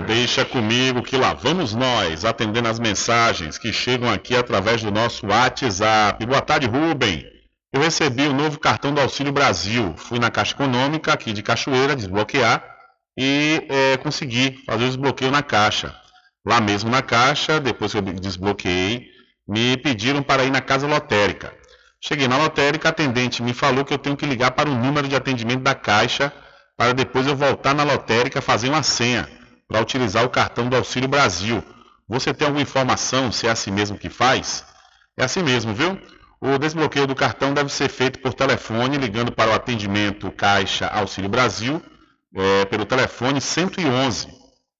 [0.07, 5.27] Deixa comigo que lá vamos nós, atendendo as mensagens que chegam aqui através do nosso
[5.27, 6.25] WhatsApp.
[6.25, 7.23] Boa tarde, Rubem.
[7.71, 9.93] Eu recebi o novo cartão do Auxílio Brasil.
[9.95, 12.63] Fui na Caixa Econômica aqui de Cachoeira desbloquear
[13.15, 15.95] e é, consegui fazer o desbloqueio na Caixa.
[16.45, 19.09] Lá mesmo na Caixa, depois que eu desbloqueei,
[19.47, 21.53] me pediram para ir na Casa Lotérica.
[22.03, 25.07] Cheguei na lotérica, a atendente me falou que eu tenho que ligar para o número
[25.07, 26.33] de atendimento da Caixa
[26.75, 29.29] para depois eu voltar na lotérica fazer uma senha
[29.67, 31.63] para utilizar o cartão do Auxílio Brasil.
[32.09, 34.65] Você tem alguma informação se é assim mesmo que faz?
[35.15, 35.95] É assim mesmo, viu?
[36.41, 41.29] O desbloqueio do cartão deve ser feito por telefone, ligando para o atendimento Caixa Auxílio
[41.29, 41.79] Brasil,
[42.35, 44.27] é, pelo telefone 111,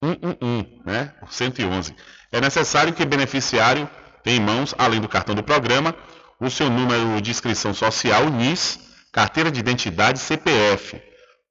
[0.03, 1.13] 111, né?
[1.29, 1.95] 111.
[2.31, 3.87] É necessário que o beneficiário
[4.23, 5.95] tenha em mãos, além do cartão do programa,
[6.39, 8.79] o seu número de inscrição social, NIS,
[9.11, 10.99] carteira de identidade CPF,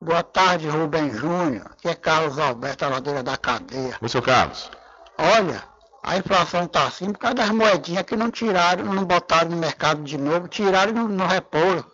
[0.00, 1.66] Boa tarde, Rubem Júnior.
[1.72, 3.96] Aqui é Carlos Alberto, a ladeira da cadeia.
[4.00, 4.70] Ô, seu Carlos.
[5.18, 5.62] Olha,
[6.04, 10.02] a inflação está assim por causa das moedinhas que não tiraram, não botaram no mercado
[10.02, 11.84] de novo, tiraram no, no repolho.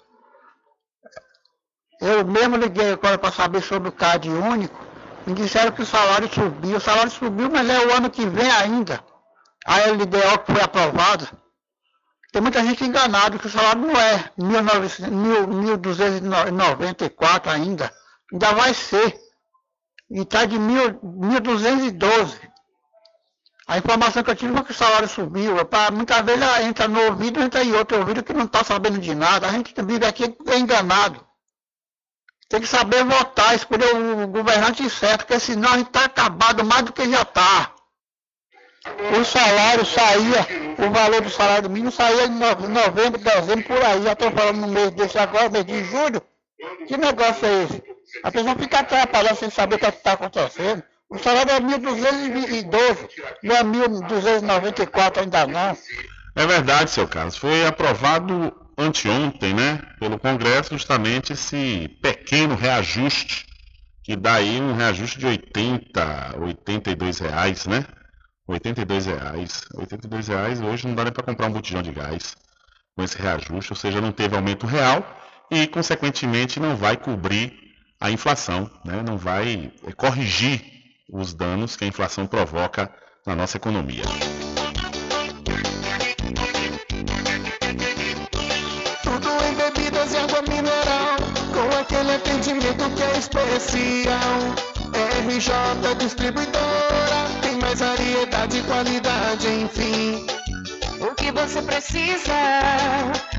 [2.00, 4.84] Eu mesmo liguei agora para saber sobre o CAD único.
[5.26, 6.78] Me disseram que o salário subiu.
[6.78, 9.04] O salário subiu, mas é o ano que vem ainda.
[9.64, 11.28] A LDO que foi aprovada.
[12.32, 17.92] Tem muita gente enganada que o salário não é 1900 mil- 1.294 ainda.
[18.32, 19.20] Ainda vai ser.
[20.10, 22.49] E está de mil- 1.212.
[23.70, 25.54] A informação que eu tive foi que o salário subiu.
[25.92, 29.46] Muitas vezes entra no ouvido, entra em outro ouvido que não está sabendo de nada.
[29.46, 31.24] A gente vive aqui é enganado.
[32.48, 36.82] Tem que saber votar, escolher o governante certo, porque senão a gente está acabado mais
[36.82, 37.72] do que já está.
[39.16, 40.46] O salário saía,
[40.84, 44.02] o valor do salário mínimo saía em no- novembro, dezembro, por aí.
[44.02, 46.20] Já estou falando no mês desse agora, mês de julho.
[46.88, 47.82] Que negócio é esse?
[48.24, 50.82] A pessoa fica atrapalhada sem saber o que está acontecendo.
[51.10, 53.10] O salário é 1.212,
[53.42, 55.76] não é 1.294 ainda não.
[56.36, 57.36] É verdade, seu Carlos.
[57.36, 63.44] Foi aprovado anteontem, né, pelo Congresso, justamente esse pequeno reajuste,
[64.04, 67.84] que dá aí um reajuste de 80, 82 reais, né?
[68.46, 69.62] 82 reais.
[69.74, 72.36] 82 reais hoje não dá nem para comprar um botijão de gás
[72.96, 75.04] com esse reajuste, ou seja, não teve aumento real
[75.50, 77.52] e, consequentemente, não vai cobrir
[78.00, 79.02] a inflação, né?
[79.02, 80.79] não vai é, corrigir
[81.12, 82.90] os danos que a inflação provoca
[83.26, 84.04] na nossa economia.
[89.02, 91.16] Tudo em bebidas e água mineral,
[91.52, 94.70] com aquele atendimento que é especial.
[95.26, 100.26] RJ Distribuidora, tem mais variedade e qualidade, enfim.
[101.00, 102.34] O que você precisa?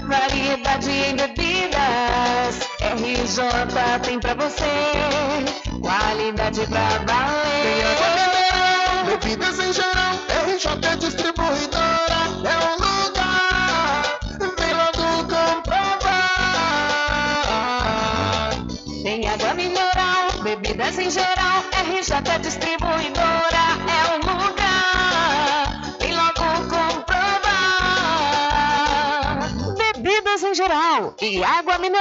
[0.08, 2.71] Variedade em bebidas.
[2.94, 3.40] RJ
[4.04, 4.66] tem pra você.
[5.82, 7.62] Qualidade pra valer.
[7.62, 10.16] Tem água mineral, bebidas em geral.
[10.46, 14.20] RJ Distribuidora é o lugar.
[14.58, 16.02] Vem logo comprovar.
[19.04, 21.64] Tem água mineral, bebidas em geral.
[21.72, 25.96] RJ Distribuidora é o lugar.
[25.98, 27.22] Vem logo comprovar.
[29.78, 32.01] Bebidas em geral e água mineral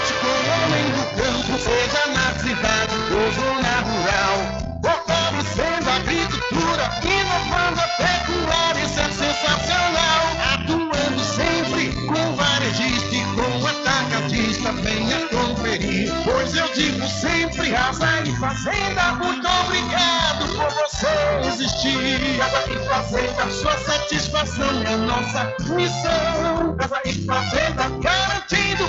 [0.09, 4.37] com o homem do campo, seja na cidade ou zona rural.
[4.81, 10.23] Fortalecendo a agricultura, inovando a pecuária, isso é sensacional.
[10.53, 16.11] Atuando sempre com varejista e com atacadista, venha conferir.
[16.23, 22.37] Pois eu digo sempre, Casa e Fazenda, muito obrigado por você existir.
[22.39, 26.75] Casa e Fazenda, sua satisfação é nossa missão.
[26.77, 28.87] Casa e Fazenda, garantindo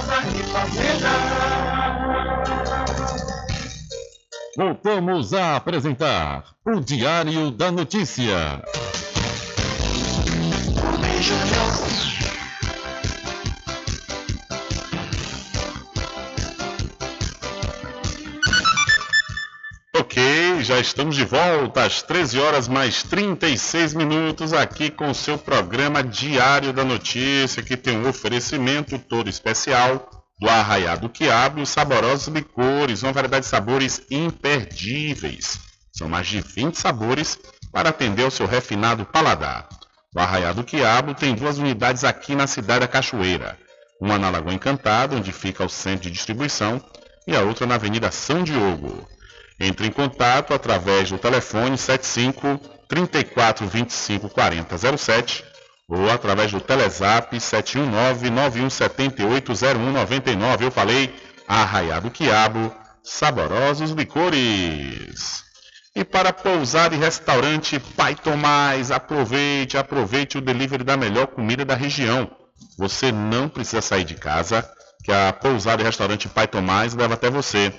[0.00, 1.08] Casa e Fazenda.
[4.56, 8.62] Voltamos a apresentar o Diário da Notícia.
[10.82, 11.99] Ok,
[20.70, 26.00] já estamos de volta às 13 horas mais 36 minutos aqui com o seu programa
[26.00, 33.02] Diário da Notícia, que tem um oferecimento todo especial do Arraiado Quiabo os saborosos licores,
[33.02, 35.58] uma variedade de sabores imperdíveis.
[35.92, 37.36] São mais de 20 sabores
[37.72, 39.68] para atender ao seu refinado paladar.
[40.14, 43.58] O Arraiado Quiabo tem duas unidades aqui na cidade da Cachoeira.
[44.00, 46.80] Uma na Lagoa Encantada, onde fica o centro de distribuição,
[47.26, 49.08] e a outra na Avenida São Diogo.
[49.60, 52.58] Entre em contato através do telefone 75
[52.88, 55.44] 34 25 40 07
[55.86, 60.64] ou através do Telezap 719 9178 0199.
[60.64, 61.14] Eu falei
[61.46, 65.44] Arraiado Quiabo, saborosos licores.
[65.94, 71.74] E para pousar e restaurante Pai Tomás, aproveite, aproveite o delivery da melhor comida da
[71.74, 72.30] região.
[72.78, 74.66] Você não precisa sair de casa,
[75.02, 77.74] que a pousada e restaurante Pai Tomás leva até você.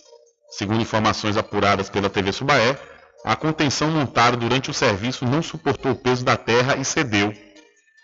[0.49, 2.79] Segundo informações apuradas pela TV Subaé,
[3.25, 7.35] a contenção montada durante o serviço não suportou o peso da terra e cedeu.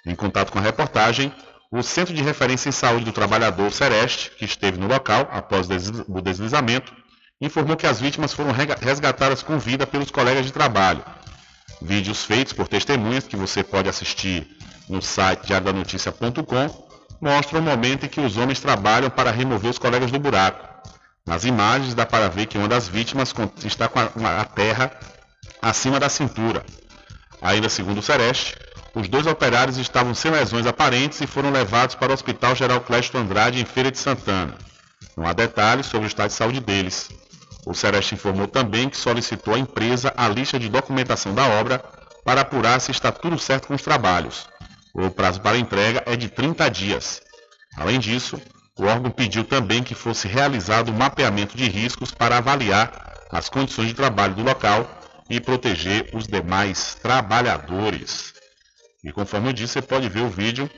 [0.04, 1.32] Em contato com a reportagem,
[1.70, 6.20] o Centro de Referência em Saúde do Trabalhador, Sereste, que esteve no local após o
[6.20, 6.92] deslizamento,
[7.42, 11.04] informou que as vítimas foram resgatadas com vida pelos colegas de trabalho.
[11.82, 14.56] Vídeos feitos por testemunhas que você pode assistir
[14.88, 16.88] no site diariodanoticia.com
[17.20, 20.68] mostram o momento em que os homens trabalham para remover os colegas do buraco.
[21.26, 24.92] Nas imagens dá para ver que uma das vítimas está com a terra
[25.60, 26.64] acima da cintura.
[27.40, 28.56] Ainda segundo o Sereste,
[28.94, 33.18] os dois operários estavam sem lesões aparentes e foram levados para o Hospital Geral Clésto
[33.18, 34.54] Andrade em Feira de Santana.
[35.16, 37.08] Não há detalhes sobre o estado de saúde deles.
[37.66, 41.78] O Sereste informou também que solicitou à empresa a lista de documentação da obra
[42.24, 44.48] para apurar se está tudo certo com os trabalhos.
[44.94, 47.22] O prazo para entrega é de 30 dias.
[47.76, 48.40] Além disso,
[48.78, 53.88] o órgão pediu também que fosse realizado um mapeamento de riscos para avaliar as condições
[53.88, 54.86] de trabalho do local
[55.30, 58.34] e proteger os demais trabalhadores.
[59.02, 60.68] E conforme eu disse, você pode ver o vídeo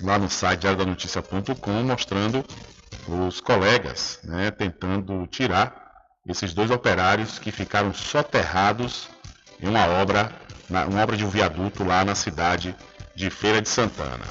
[0.00, 2.44] lá no site diariodanoticia.com mostrando
[3.06, 5.83] os colegas né, tentando tirar
[6.26, 9.08] esses dois operários que ficaram soterrados
[9.60, 10.32] em uma obra,
[10.68, 12.74] uma obra de um viaduto lá na cidade
[13.14, 14.24] de Feira de Santana.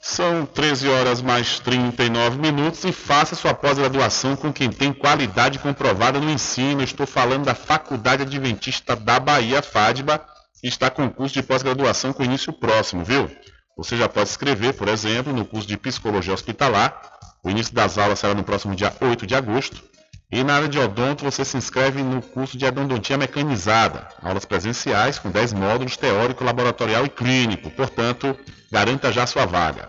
[0.00, 6.18] São 13 horas mais 39 minutos e faça sua pós-graduação com quem tem qualidade comprovada
[6.18, 6.82] no ensino.
[6.82, 10.24] Estou falando da Faculdade Adventista da Bahia, FADBA,
[10.60, 13.30] que está com curso de pós-graduação com início próximo, viu?
[13.76, 17.00] Você já pode escrever, por exemplo, no curso de Psicologia Hospitalar.
[17.44, 19.82] O início das aulas será no próximo dia 8 de agosto.
[20.30, 25.18] E na área de odonto você se inscreve no curso de endodontia mecanizada, aulas presenciais
[25.18, 27.70] com 10 módulos teórico, laboratorial e clínico.
[27.70, 28.36] Portanto,
[28.70, 29.88] garanta já sua vaga.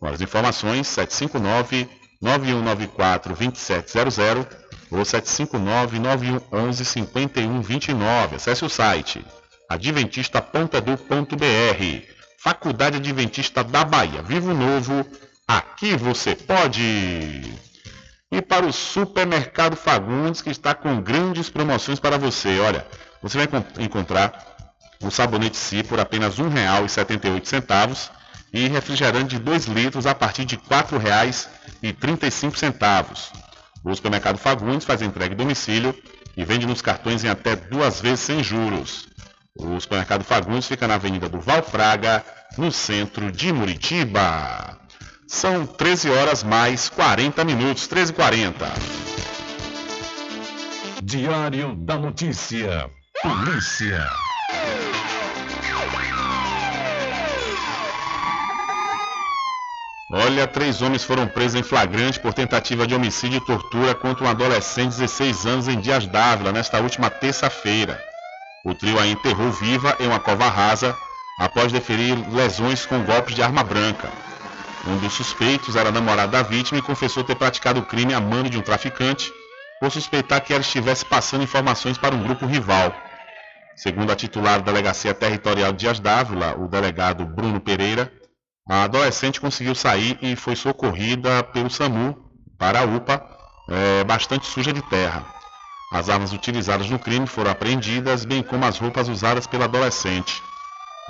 [0.00, 1.88] Com as informações 759
[2.20, 4.46] 9194 2700
[4.90, 8.36] ou 759 9111 5129.
[8.36, 9.24] Acesse o site
[9.68, 12.16] adventista.edu.br.
[12.38, 14.22] Faculdade Adventista da Bahia.
[14.22, 15.06] Vivo Novo,
[15.46, 17.65] aqui você pode!
[18.30, 22.58] E para o Supermercado Fagundes, que está com grandes promoções para você.
[22.60, 22.86] Olha,
[23.22, 23.48] você vai
[23.78, 24.56] encontrar
[25.02, 28.10] o sabonete Si por apenas R$ 1,78
[28.52, 33.32] e refrigerante de 2 litros a partir de R$ 4,35.
[33.84, 35.94] O Supermercado Fagundes faz entrega em domicílio
[36.36, 39.06] e vende nos cartões em até duas vezes sem juros.
[39.58, 42.24] O Supermercado Fagundes fica na Avenida do Valfraga,
[42.58, 44.80] no centro de Muritiba.
[45.26, 48.72] São 13 horas mais 40 minutos, 13 e 40.
[51.02, 52.88] Diário da Notícia.
[53.20, 54.08] Polícia.
[60.12, 64.28] Olha, três homens foram presos em flagrante por tentativa de homicídio e tortura contra um
[64.28, 68.00] adolescente de 16 anos em Dias d'Ávila nesta última terça-feira.
[68.64, 70.96] O trio a enterrou viva em uma cova rasa
[71.40, 74.25] após deferir lesões com golpes de arma branca.
[74.88, 78.48] Um dos suspeitos era namorado da vítima e confessou ter praticado o crime a mando
[78.48, 79.32] de um traficante
[79.80, 82.94] por suspeitar que ela estivesse passando informações para um grupo rival.
[83.74, 88.12] Segundo a titular da Delegacia Territorial de Dias Dávila, o delegado Bruno Pereira,
[88.68, 92.16] a adolescente conseguiu sair e foi socorrida pelo SAMU
[92.56, 93.22] para a UPA,
[93.68, 95.26] é, bastante suja de terra.
[95.92, 100.40] As armas utilizadas no crime foram apreendidas, bem como as roupas usadas pela adolescente.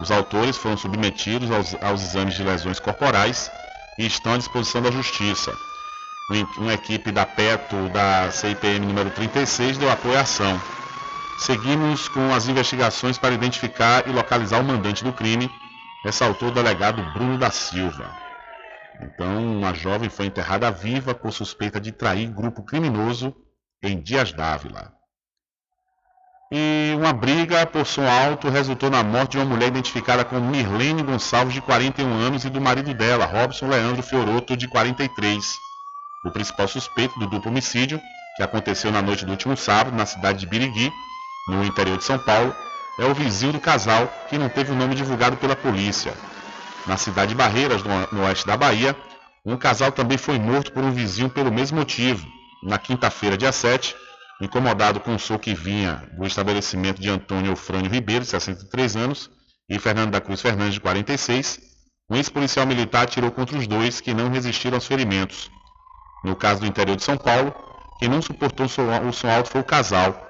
[0.00, 3.50] Os autores foram submetidos aos, aos exames de lesões corporais
[3.98, 5.52] e estão à disposição da Justiça.
[6.58, 10.60] Uma equipe da PETO da CIPM número 36 deu apoio à ação.
[11.38, 15.50] Seguimos com as investigações para identificar e localizar o mandante do crime,
[16.02, 18.10] ressaltou o delegado Bruno da Silva.
[19.00, 23.36] Então, uma jovem foi enterrada viva por suspeita de trair grupo criminoso
[23.82, 24.95] em Dias Dávila.
[26.50, 31.02] E uma briga por som alto resultou na morte de uma mulher identificada como Mirlene
[31.02, 35.44] Gonçalves, de 41 anos, e do marido dela, Robson Leandro Fioroto, de 43.
[36.24, 38.00] O principal suspeito do duplo homicídio,
[38.36, 40.92] que aconteceu na noite do último sábado, na cidade de Birigui,
[41.48, 42.54] no interior de São Paulo,
[43.00, 46.14] é o vizinho do casal, que não teve o nome divulgado pela polícia.
[46.86, 47.82] Na cidade de Barreiras,
[48.12, 48.96] no oeste da Bahia,
[49.44, 52.24] um casal também foi morto por um vizinho pelo mesmo motivo.
[52.62, 53.96] Na quinta-feira, dia 7,
[54.40, 59.30] incomodado com o som que vinha do estabelecimento de Antônio Eufrânio Ribeiro, de 63 anos,
[59.68, 61.58] e Fernando da Cruz Fernandes, de 46,
[62.08, 65.50] um ex-policial militar atirou contra os dois que não resistiram aos ferimentos.
[66.22, 67.54] No caso do interior de São Paulo,
[67.98, 70.28] quem não suportou o som alto foi o casal.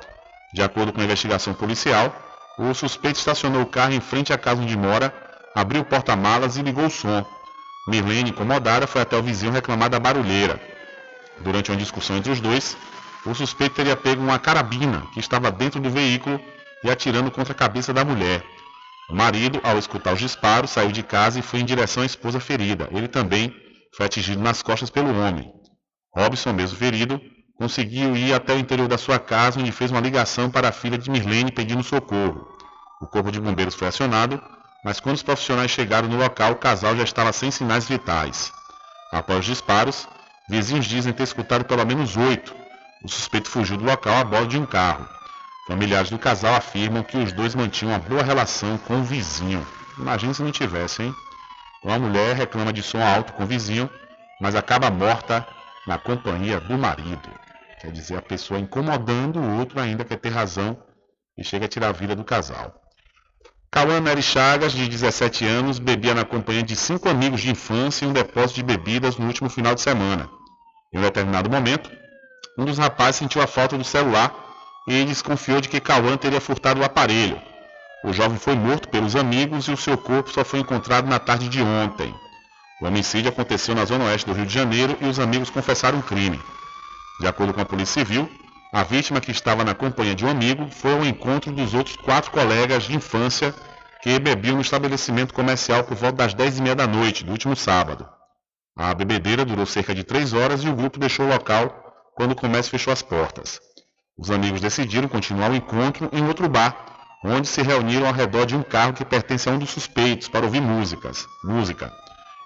[0.55, 2.15] De acordo com a investigação policial,
[2.59, 5.13] o suspeito estacionou o carro em frente à casa onde mora,
[5.55, 7.27] abriu o porta-malas e ligou o som.
[7.89, 10.61] Mirlene, incomodada, foi até o vizinho reclamar da barulheira.
[11.41, 12.77] Durante uma discussão entre os dois,
[13.31, 16.41] o suspeito teria pego uma carabina que estava dentro do veículo
[16.85, 18.45] e atirando contra a cabeça da mulher.
[19.11, 22.41] O marido, ao escutar os disparos, saiu de casa e foi em direção à esposa
[22.41, 22.89] ferida.
[22.91, 23.55] Ele também
[23.97, 25.53] foi atingido nas costas pelo homem.
[26.15, 27.21] Robson, mesmo ferido,
[27.57, 30.99] conseguiu ir até o interior da sua casa, onde fez uma ligação para a filha
[30.99, 32.49] de Mirlene pedindo socorro.
[33.01, 34.41] O corpo de bombeiros foi acionado
[34.87, 38.53] mas quando os profissionais chegaram no local, o casal já estava sem sinais vitais.
[39.11, 40.07] Após os disparos,
[40.49, 42.55] vizinhos dizem ter escutado pelo menos oito.
[43.07, 45.09] O suspeito fugiu do local a bordo de um carro.
[45.69, 49.65] Familiares do casal afirmam que os dois mantinham uma boa relação com o vizinho.
[49.97, 51.15] Imagina se não tivesse, hein?
[51.85, 53.89] Uma mulher reclama de som alto com o vizinho,
[54.41, 55.47] mas acaba morta
[55.87, 57.31] na companhia do marido.
[57.81, 60.77] Quer dizer, a pessoa incomodando o outro ainda quer ter razão
[61.39, 62.75] e chega a tirar a vida do casal.
[63.71, 68.09] Cauã Nery Chagas, de 17 anos, bebia na companhia de cinco amigos de infância em
[68.09, 70.29] um depósito de bebidas no último final de semana.
[70.93, 71.89] Em um determinado momento,
[72.57, 74.35] um dos rapazes sentiu a falta do celular
[74.89, 77.41] e desconfiou de que Cauã teria furtado o aparelho.
[78.05, 81.49] O jovem foi morto pelos amigos e o seu corpo só foi encontrado na tarde
[81.49, 82.15] de ontem.
[82.81, 86.03] O homicídio aconteceu na zona oeste do Rio de Janeiro e os amigos confessaram o
[86.03, 86.41] crime.
[87.19, 88.31] De acordo com a Polícia Civil,
[88.73, 92.31] a vítima, que estava na companhia de um amigo, foi ao encontro dos outros quatro
[92.31, 93.55] colegas de infância
[94.03, 97.57] que bebiam no estabelecimento comercial por volta das dez e meia da noite do último
[97.57, 98.07] sábado.
[98.77, 101.86] A bebedeira durou cerca de três horas e o grupo deixou o local
[102.17, 103.61] quando o comércio fechou as portas.
[104.19, 106.75] Os amigos decidiram continuar o encontro em outro bar,
[107.25, 110.45] onde se reuniram ao redor de um carro que pertence a um dos suspeitos para
[110.45, 111.93] ouvir músicas, música.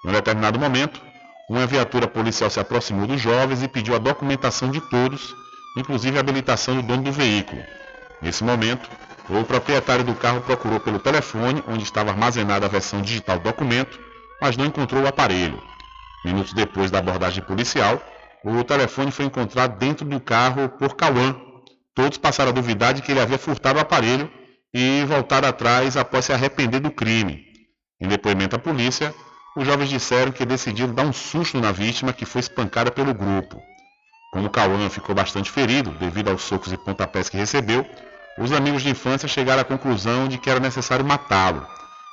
[0.04, 1.00] Em um determinado momento,
[1.48, 5.34] uma viatura policial se aproximou dos jovens e pediu a documentação de todos
[5.76, 7.62] inclusive a habilitação do dono do veículo.
[8.20, 8.88] Nesse momento,
[9.28, 13.98] o proprietário do carro procurou pelo telefone, onde estava armazenada a versão digital do documento,
[14.40, 15.62] mas não encontrou o aparelho.
[16.24, 18.02] Minutos depois da abordagem policial,
[18.44, 21.36] o telefone foi encontrado dentro do carro por Cauã.
[21.94, 24.30] Todos passaram a duvidar de que ele havia furtado o aparelho
[24.72, 27.44] e voltaram atrás após se arrepender do crime.
[28.00, 29.14] Em depoimento à polícia,
[29.56, 33.60] os jovens disseram que decidiram dar um susto na vítima que foi espancada pelo grupo.
[34.32, 37.84] Como Cauã ficou bastante ferido devido aos socos e pontapés que recebeu,
[38.38, 41.66] os amigos de infância chegaram à conclusão de que era necessário matá-lo.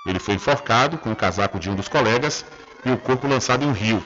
[0.06, 2.44] Ele foi enforcado com o casaco de um dos colegas
[2.84, 4.04] e o corpo lançado em um rio.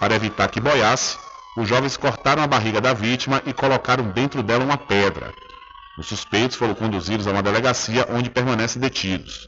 [0.00, 1.18] Para evitar que boiasse,
[1.56, 5.32] os jovens cortaram a barriga da vítima e colocaram dentro dela uma pedra.
[5.96, 9.46] Os suspeitos foram conduzidos a uma delegacia onde permanecem detidos.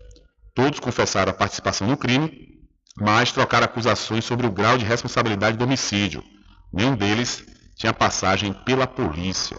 [0.54, 2.30] Todos confessaram a participação no crime,
[2.96, 6.22] mas trocaram acusações sobre o grau de responsabilidade do homicídio.
[6.72, 7.44] Nenhum deles
[7.76, 9.58] tinha passagem pela polícia.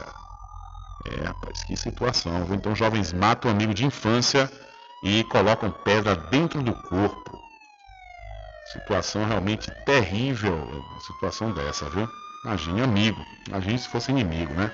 [1.05, 2.47] É, rapaz, que situação.
[2.51, 4.49] Então, jovens matam um amigo de infância
[5.03, 7.37] e colocam pedra dentro do corpo.
[8.73, 12.09] Situação realmente terrível, situação dessa, viu?
[12.43, 14.71] Imagine amigo, imagine se fosse inimigo, né?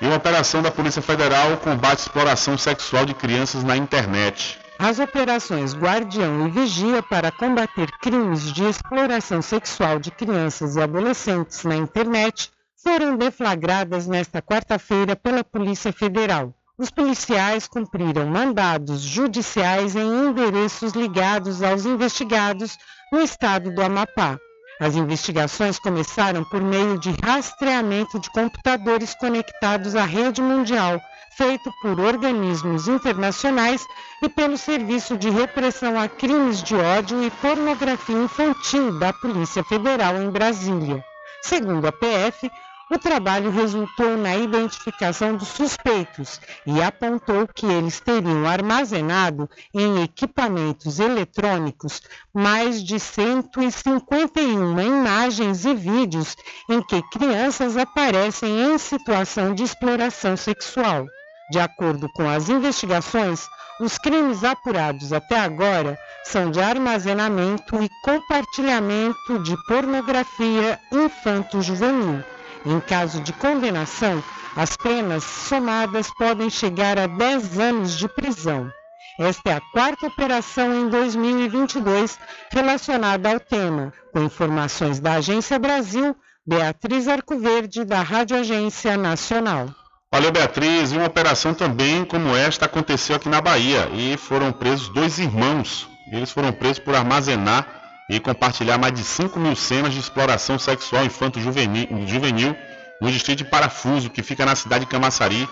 [0.00, 4.58] E uma operação da Polícia Federal combate exploração sexual de crianças na internet.
[4.78, 11.62] As operações Guardião e Vigia para combater crimes de exploração sexual de crianças e adolescentes
[11.62, 12.50] na internet
[12.82, 16.52] foram deflagradas nesta quarta-feira pela Polícia Federal.
[16.76, 22.76] Os policiais cumpriram mandados judiciais em endereços ligados aos investigados
[23.12, 24.36] no estado do Amapá.
[24.80, 31.00] As investigações começaram por meio de rastreamento de computadores conectados à rede mundial
[31.36, 33.86] feito por organismos internacionais
[34.22, 40.16] e pelo Serviço de Repressão a Crimes de Ódio e Pornografia Infantil da Polícia Federal
[40.16, 41.04] em Brasília.
[41.42, 42.50] Segundo a PF,
[42.92, 51.00] o trabalho resultou na identificação dos suspeitos e apontou que eles teriam armazenado em equipamentos
[51.00, 52.02] eletrônicos
[52.34, 56.36] mais de 151 imagens e vídeos
[56.68, 61.06] em que crianças aparecem em situação de exploração sexual.
[61.50, 63.48] De acordo com as investigações,
[63.80, 72.22] os crimes apurados até agora são de armazenamento e compartilhamento de pornografia infanto-juvenil.
[72.64, 74.22] Em caso de condenação,
[74.54, 78.70] as penas somadas podem chegar a 10 anos de prisão.
[79.18, 82.18] Esta é a quarta operação em 2022
[82.50, 83.92] relacionada ao tema.
[84.12, 86.16] Com informações da Agência Brasil,
[86.46, 89.68] Beatriz Arcoverde, da Rádio Agência Nacional.
[90.10, 90.92] Valeu, Beatriz.
[90.92, 95.88] E uma operação também como esta aconteceu aqui na Bahia e foram presos dois irmãos.
[96.10, 97.81] Eles foram presos por armazenar
[98.12, 102.54] e compartilhar mais de 5 mil cenas de exploração sexual infanto-juvenil
[103.00, 105.48] no distrito de Parafuso, que fica na cidade de Camaçari,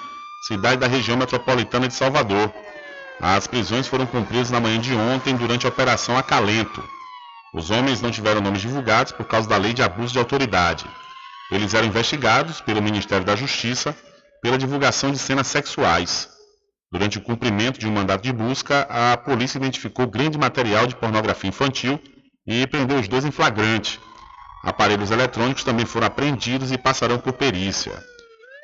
[0.46, 2.52] cidade da região metropolitana de Salvador.
[3.18, 6.84] As prisões foram cumpridas na manhã de ontem durante a Operação Acalento.
[7.54, 10.84] Os homens não tiveram nomes divulgados por causa da lei de abuso de autoridade.
[11.50, 13.96] Eles eram investigados pelo Ministério da Justiça
[14.42, 16.28] pela divulgação de cenas sexuais.
[16.92, 21.48] Durante o cumprimento de um mandato de busca, a polícia identificou grande material de pornografia
[21.48, 21.98] infantil
[22.46, 24.00] e prendeu os dois em flagrante.
[24.62, 27.92] Aparelhos eletrônicos também foram apreendidos e passarão por perícia.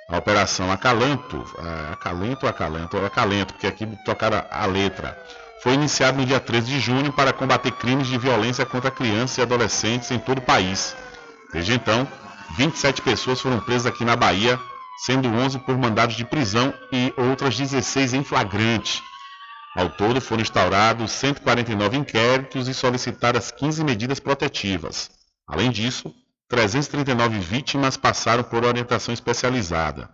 [0.09, 2.97] A operação Acalanto, é, Acalento Acalento?
[2.97, 5.19] É Acalento, porque aqui tocaram a letra.
[5.63, 9.43] Foi iniciada no dia 13 de junho para combater crimes de violência contra crianças e
[9.43, 10.95] adolescentes em todo o país.
[11.53, 12.07] Desde então,
[12.57, 14.61] 27 pessoas foram presas aqui na Bahia
[14.97, 19.03] sendo 11 por mandados de prisão e outras 16 em flagrante.
[19.77, 25.11] Ao todo foram instaurados 149 inquéritos e solicitadas 15 medidas protetivas.
[25.47, 26.15] Além disso,
[26.49, 30.09] 339 vítimas passaram por orientação especializada.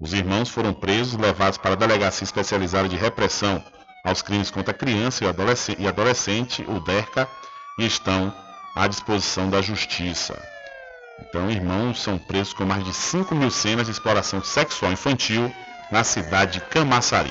[0.00, 3.62] Os irmãos foram presos levados para a Delegacia Especializada de Repressão
[4.02, 5.22] aos Crimes contra Criança
[5.78, 7.28] e Adolescente, o DERCA,
[7.78, 8.34] e estão
[8.74, 10.34] à disposição da Justiça.
[11.20, 15.54] Então, irmãos são presos com mais de 5 mil cenas de exploração sexual infantil
[15.92, 17.30] na cidade de Camaçari.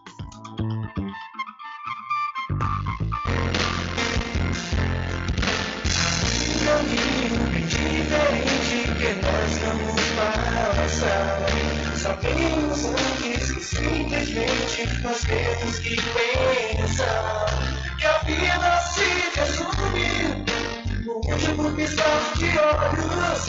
[6.70, 11.40] caminho diferente que nós vamos passar.
[11.96, 19.04] Sabemos antes que simplesmente nós temos que pensar que a vida se
[19.38, 20.46] resume
[21.04, 23.42] no último piscar de olhos.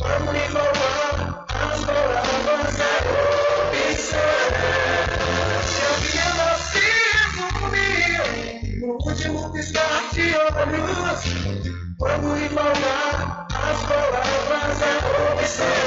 [0.00, 2.92] Vamos lhe falar as palavras da
[3.74, 4.30] opção.
[5.68, 6.86] Que a vida se
[7.18, 7.88] resume
[8.80, 11.20] no último piscar de olhos.
[11.98, 14.90] Vamos lhe falar as palavras da
[15.34, 15.86] opção.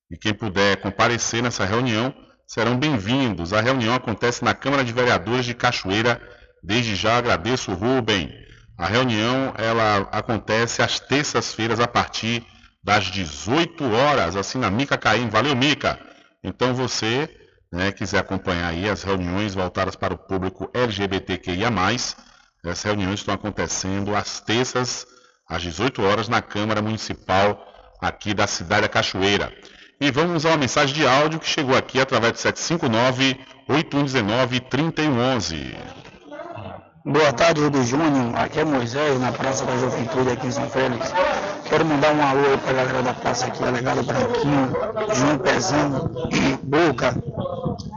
[0.10, 2.16] E quem puder comparecer nessa reunião,
[2.50, 3.54] serão bem-vindos.
[3.54, 6.20] A reunião acontece na Câmara de Vereadores de Cachoeira.
[6.64, 8.34] Desde já agradeço, Rubem.
[8.76, 12.44] A reunião ela acontece às terças-feiras a partir
[12.84, 15.30] das 18 horas, assim na Mica Caim.
[15.30, 16.00] Valeu, Mica!
[16.44, 17.30] Então você
[17.72, 21.70] né, quiser acompanhar aí as reuniões voltadas para o público LGBTQIA+,
[22.66, 25.06] essas reuniões estão acontecendo às terças,
[25.48, 27.64] às 18 horas, na Câmara Municipal
[28.02, 29.54] aqui da cidade da Cachoeira.
[30.02, 32.40] E vamos a uma mensagem de áudio que chegou aqui através de
[33.68, 35.76] 759-8119-3111.
[37.04, 38.34] Boa tarde, Rubio Júnior.
[38.38, 41.12] Aqui é Moisés, na Praça da Juventude, aqui em São Félix.
[41.68, 44.74] Quero mandar um alô aí pra galera da praça aqui, Delegado Branquinho,
[45.14, 46.10] João Pezão,
[46.64, 47.22] Boca,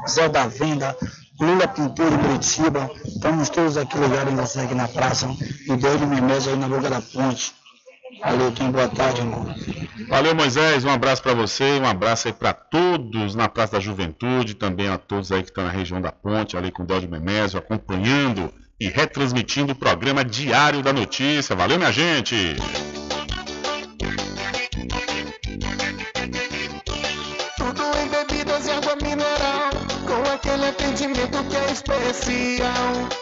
[0.08, 0.96] Zé da Venda,
[1.40, 2.90] Lula Pintura Curitiba.
[3.04, 5.28] Estamos todos aqui ligados em você aqui na praça.
[5.68, 7.61] E Deus de Memés aí na boca da ponte.
[8.20, 8.70] Valeu, Tim.
[8.70, 9.46] Boa tarde, irmão.
[10.08, 10.84] Valeu, Moisés.
[10.84, 14.98] Um abraço para você, um abraço aí para todos na Praça da Juventude, também a
[14.98, 18.88] todos aí que estão na região da Ponte, ali com o Dódio Memésio, acompanhando e
[18.88, 21.56] retransmitindo o programa Diário da Notícia.
[21.56, 22.56] Valeu, minha gente!
[27.56, 29.70] Tudo em bebidas e água mineral,
[30.06, 33.21] com aquele atendimento que é especial.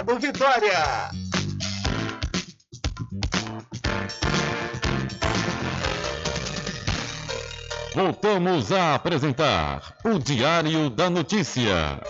[0.03, 1.11] Vitória.
[7.93, 12.01] Voltamos a apresentar o Diário da Notícia.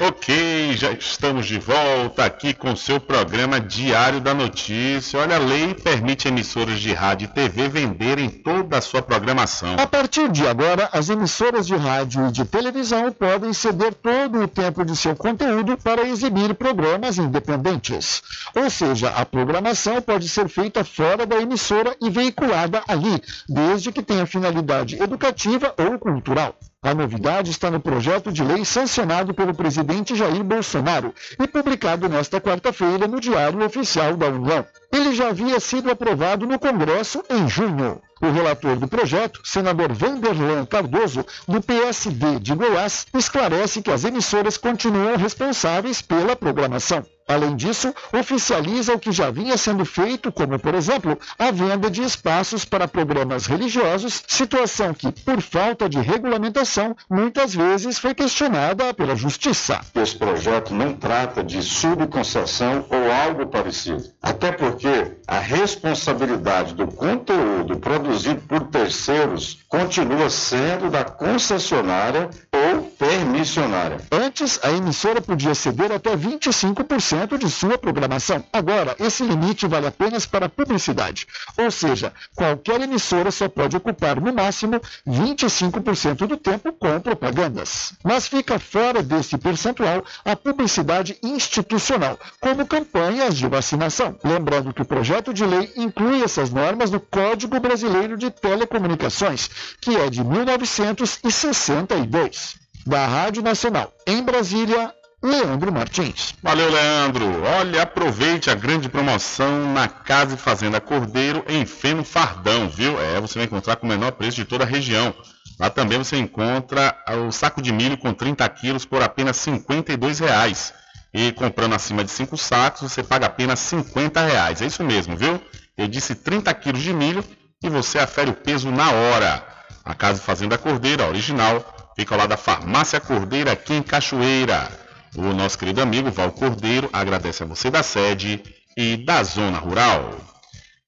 [0.00, 5.20] Ok, já estamos de volta aqui com seu programa Diário da Notícia.
[5.20, 9.76] Olha, a lei permite emissoras de rádio e TV venderem toda a sua programação.
[9.78, 14.48] A partir de agora, as emissoras de rádio e de televisão podem ceder todo o
[14.48, 18.20] tempo de seu conteúdo para exibir programas independentes.
[18.52, 24.02] Ou seja, a programação pode ser feita fora da emissora e veiculada ali, desde que
[24.02, 26.58] tenha finalidade educativa ou cultural.
[26.84, 32.38] A novidade está no projeto de lei sancionado pelo presidente Jair Bolsonaro e publicado nesta
[32.42, 34.66] quarta-feira no Diário Oficial da União.
[34.92, 38.02] Ele já havia sido aprovado no Congresso em junho.
[38.20, 44.58] O relator do projeto, senador Vanderlan Cardoso, do PSD de Goiás, esclarece que as emissoras
[44.58, 47.02] continuam responsáveis pela programação.
[47.26, 52.02] Além disso, oficializa o que já vinha sendo feito, como, por exemplo, a venda de
[52.02, 59.16] espaços para programas religiosos, situação que, por falta de regulamentação, muitas vezes foi questionada pela
[59.16, 59.80] Justiça.
[59.94, 64.04] Esse projeto não trata de subconcessão ou algo parecido.
[64.22, 73.98] Até porque a responsabilidade do conteúdo produzido por terceiros continua sendo da concessionária ou permissionária.
[74.10, 78.44] Antes, a emissora podia ceder até 25% de sua programação.
[78.52, 81.26] Agora, esse limite vale apenas para publicidade.
[81.56, 87.92] Ou seja, qualquer emissora só pode ocupar no máximo 25% do tempo com propagandas.
[88.02, 94.18] Mas fica fora desse percentual a publicidade institucional, como campanhas de vacinação.
[94.24, 99.48] Lembrando que o projeto de lei inclui essas normas no Código Brasileiro de Telecomunicações,
[99.80, 102.56] que é de 1962.
[102.86, 104.92] Da Rádio Nacional, em Brasília,
[105.24, 106.34] Leandro Martins.
[106.42, 107.24] Valeu, Leandro.
[107.58, 113.00] Olha, aproveite a grande promoção na Casa e Fazenda Cordeiro em Feno Fardão, viu?
[113.00, 115.14] É, você vai encontrar com o menor preço de toda a região.
[115.58, 116.94] Lá também você encontra
[117.26, 120.74] o saco de milho com 30 quilos por apenas R$ 52,00.
[121.14, 124.60] E comprando acima de 5 sacos, você paga apenas R$ 50,00.
[124.60, 125.40] É isso mesmo, viu?
[125.74, 127.24] Eu disse 30 quilos de milho
[127.62, 129.42] e você afere o peso na hora.
[129.82, 133.82] A Casa e Fazenda Cordeiro, a original, fica ao lado da Farmácia Cordeira aqui em
[133.82, 134.83] Cachoeira.
[135.16, 138.42] O nosso querido amigo Val Cordeiro agradece a você da sede
[138.76, 140.12] e da zona rural.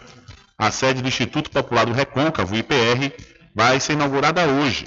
[0.58, 3.10] A sede do Instituto Popular do Recôncavo, IPR,
[3.54, 4.86] vai ser inaugurada hoje.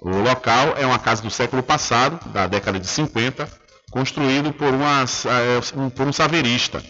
[0.00, 3.46] O local é uma casa do século passado, da década de 50,
[3.90, 6.82] construído por, uma, eh, por um saverista.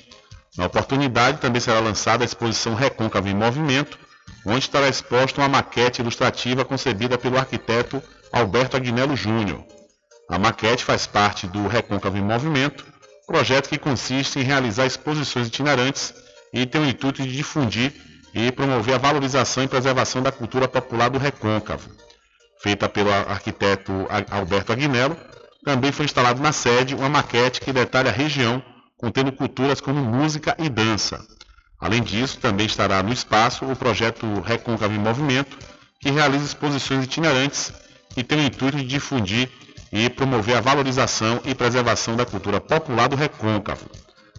[0.56, 3.98] Na oportunidade também será lançada a exposição Recôncavo em Movimento,
[4.46, 8.00] onde estará exposta uma maquete ilustrativa concebida pelo arquiteto
[8.32, 9.75] Alberto Agnello Júnior.
[10.28, 12.84] A maquete faz parte do Recôncavo em Movimento,
[13.26, 16.14] projeto que consiste em realizar exposições itinerantes
[16.52, 17.92] e tem o intuito de difundir
[18.34, 21.88] e promover a valorização e preservação da cultura popular do Recôncavo.
[22.60, 23.92] Feita pelo arquiteto
[24.30, 25.16] Alberto Aguinello,
[25.64, 28.62] também foi instalado na sede uma maquete que detalha a região,
[28.96, 31.20] contendo culturas como música e dança.
[31.80, 35.56] Além disso, também estará no espaço o projeto Recôncavo em Movimento,
[36.00, 37.72] que realiza exposições itinerantes
[38.16, 39.50] e tem o intuito de difundir
[39.92, 43.86] e promover a valorização e preservação da cultura popular do recôncavo.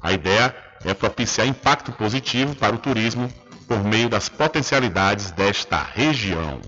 [0.01, 0.55] A ideia
[0.85, 3.31] é propiciar impacto positivo para o turismo
[3.67, 6.61] por meio das potencialidades desta região.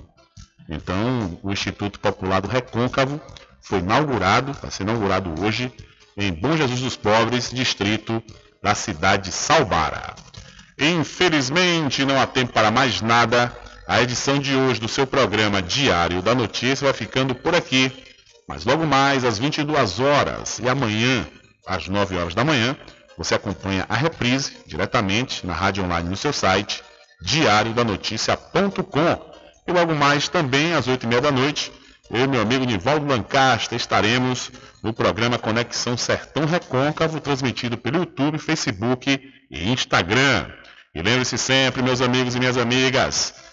[0.68, 3.20] Então, o Instituto Popular do Recôncavo
[3.62, 5.72] foi inaugurado, vai ser inaugurado hoje,
[6.16, 8.22] em Bom Jesus dos Pobres, distrito
[8.62, 10.14] da cidade de Salbara.
[10.78, 13.52] Infelizmente, não há tempo para mais nada.
[13.88, 17.92] A edição de hoje do seu programa Diário da Notícia vai ficando por aqui.
[18.50, 21.24] Mas logo mais às 22 horas e amanhã
[21.68, 22.76] às 9 horas da manhã,
[23.16, 26.82] você acompanha a reprise diretamente na rádio online no seu site
[27.22, 29.30] diariodanoticia.com.
[29.68, 31.72] E logo mais também às 8 e meia da noite,
[32.10, 34.50] eu e meu amigo Nivaldo Lancaster estaremos
[34.82, 40.48] no programa Conexão Sertão Recôncavo, transmitido pelo YouTube, Facebook e Instagram.
[40.96, 43.32] E lembre-se sempre, meus amigos e minhas amigas,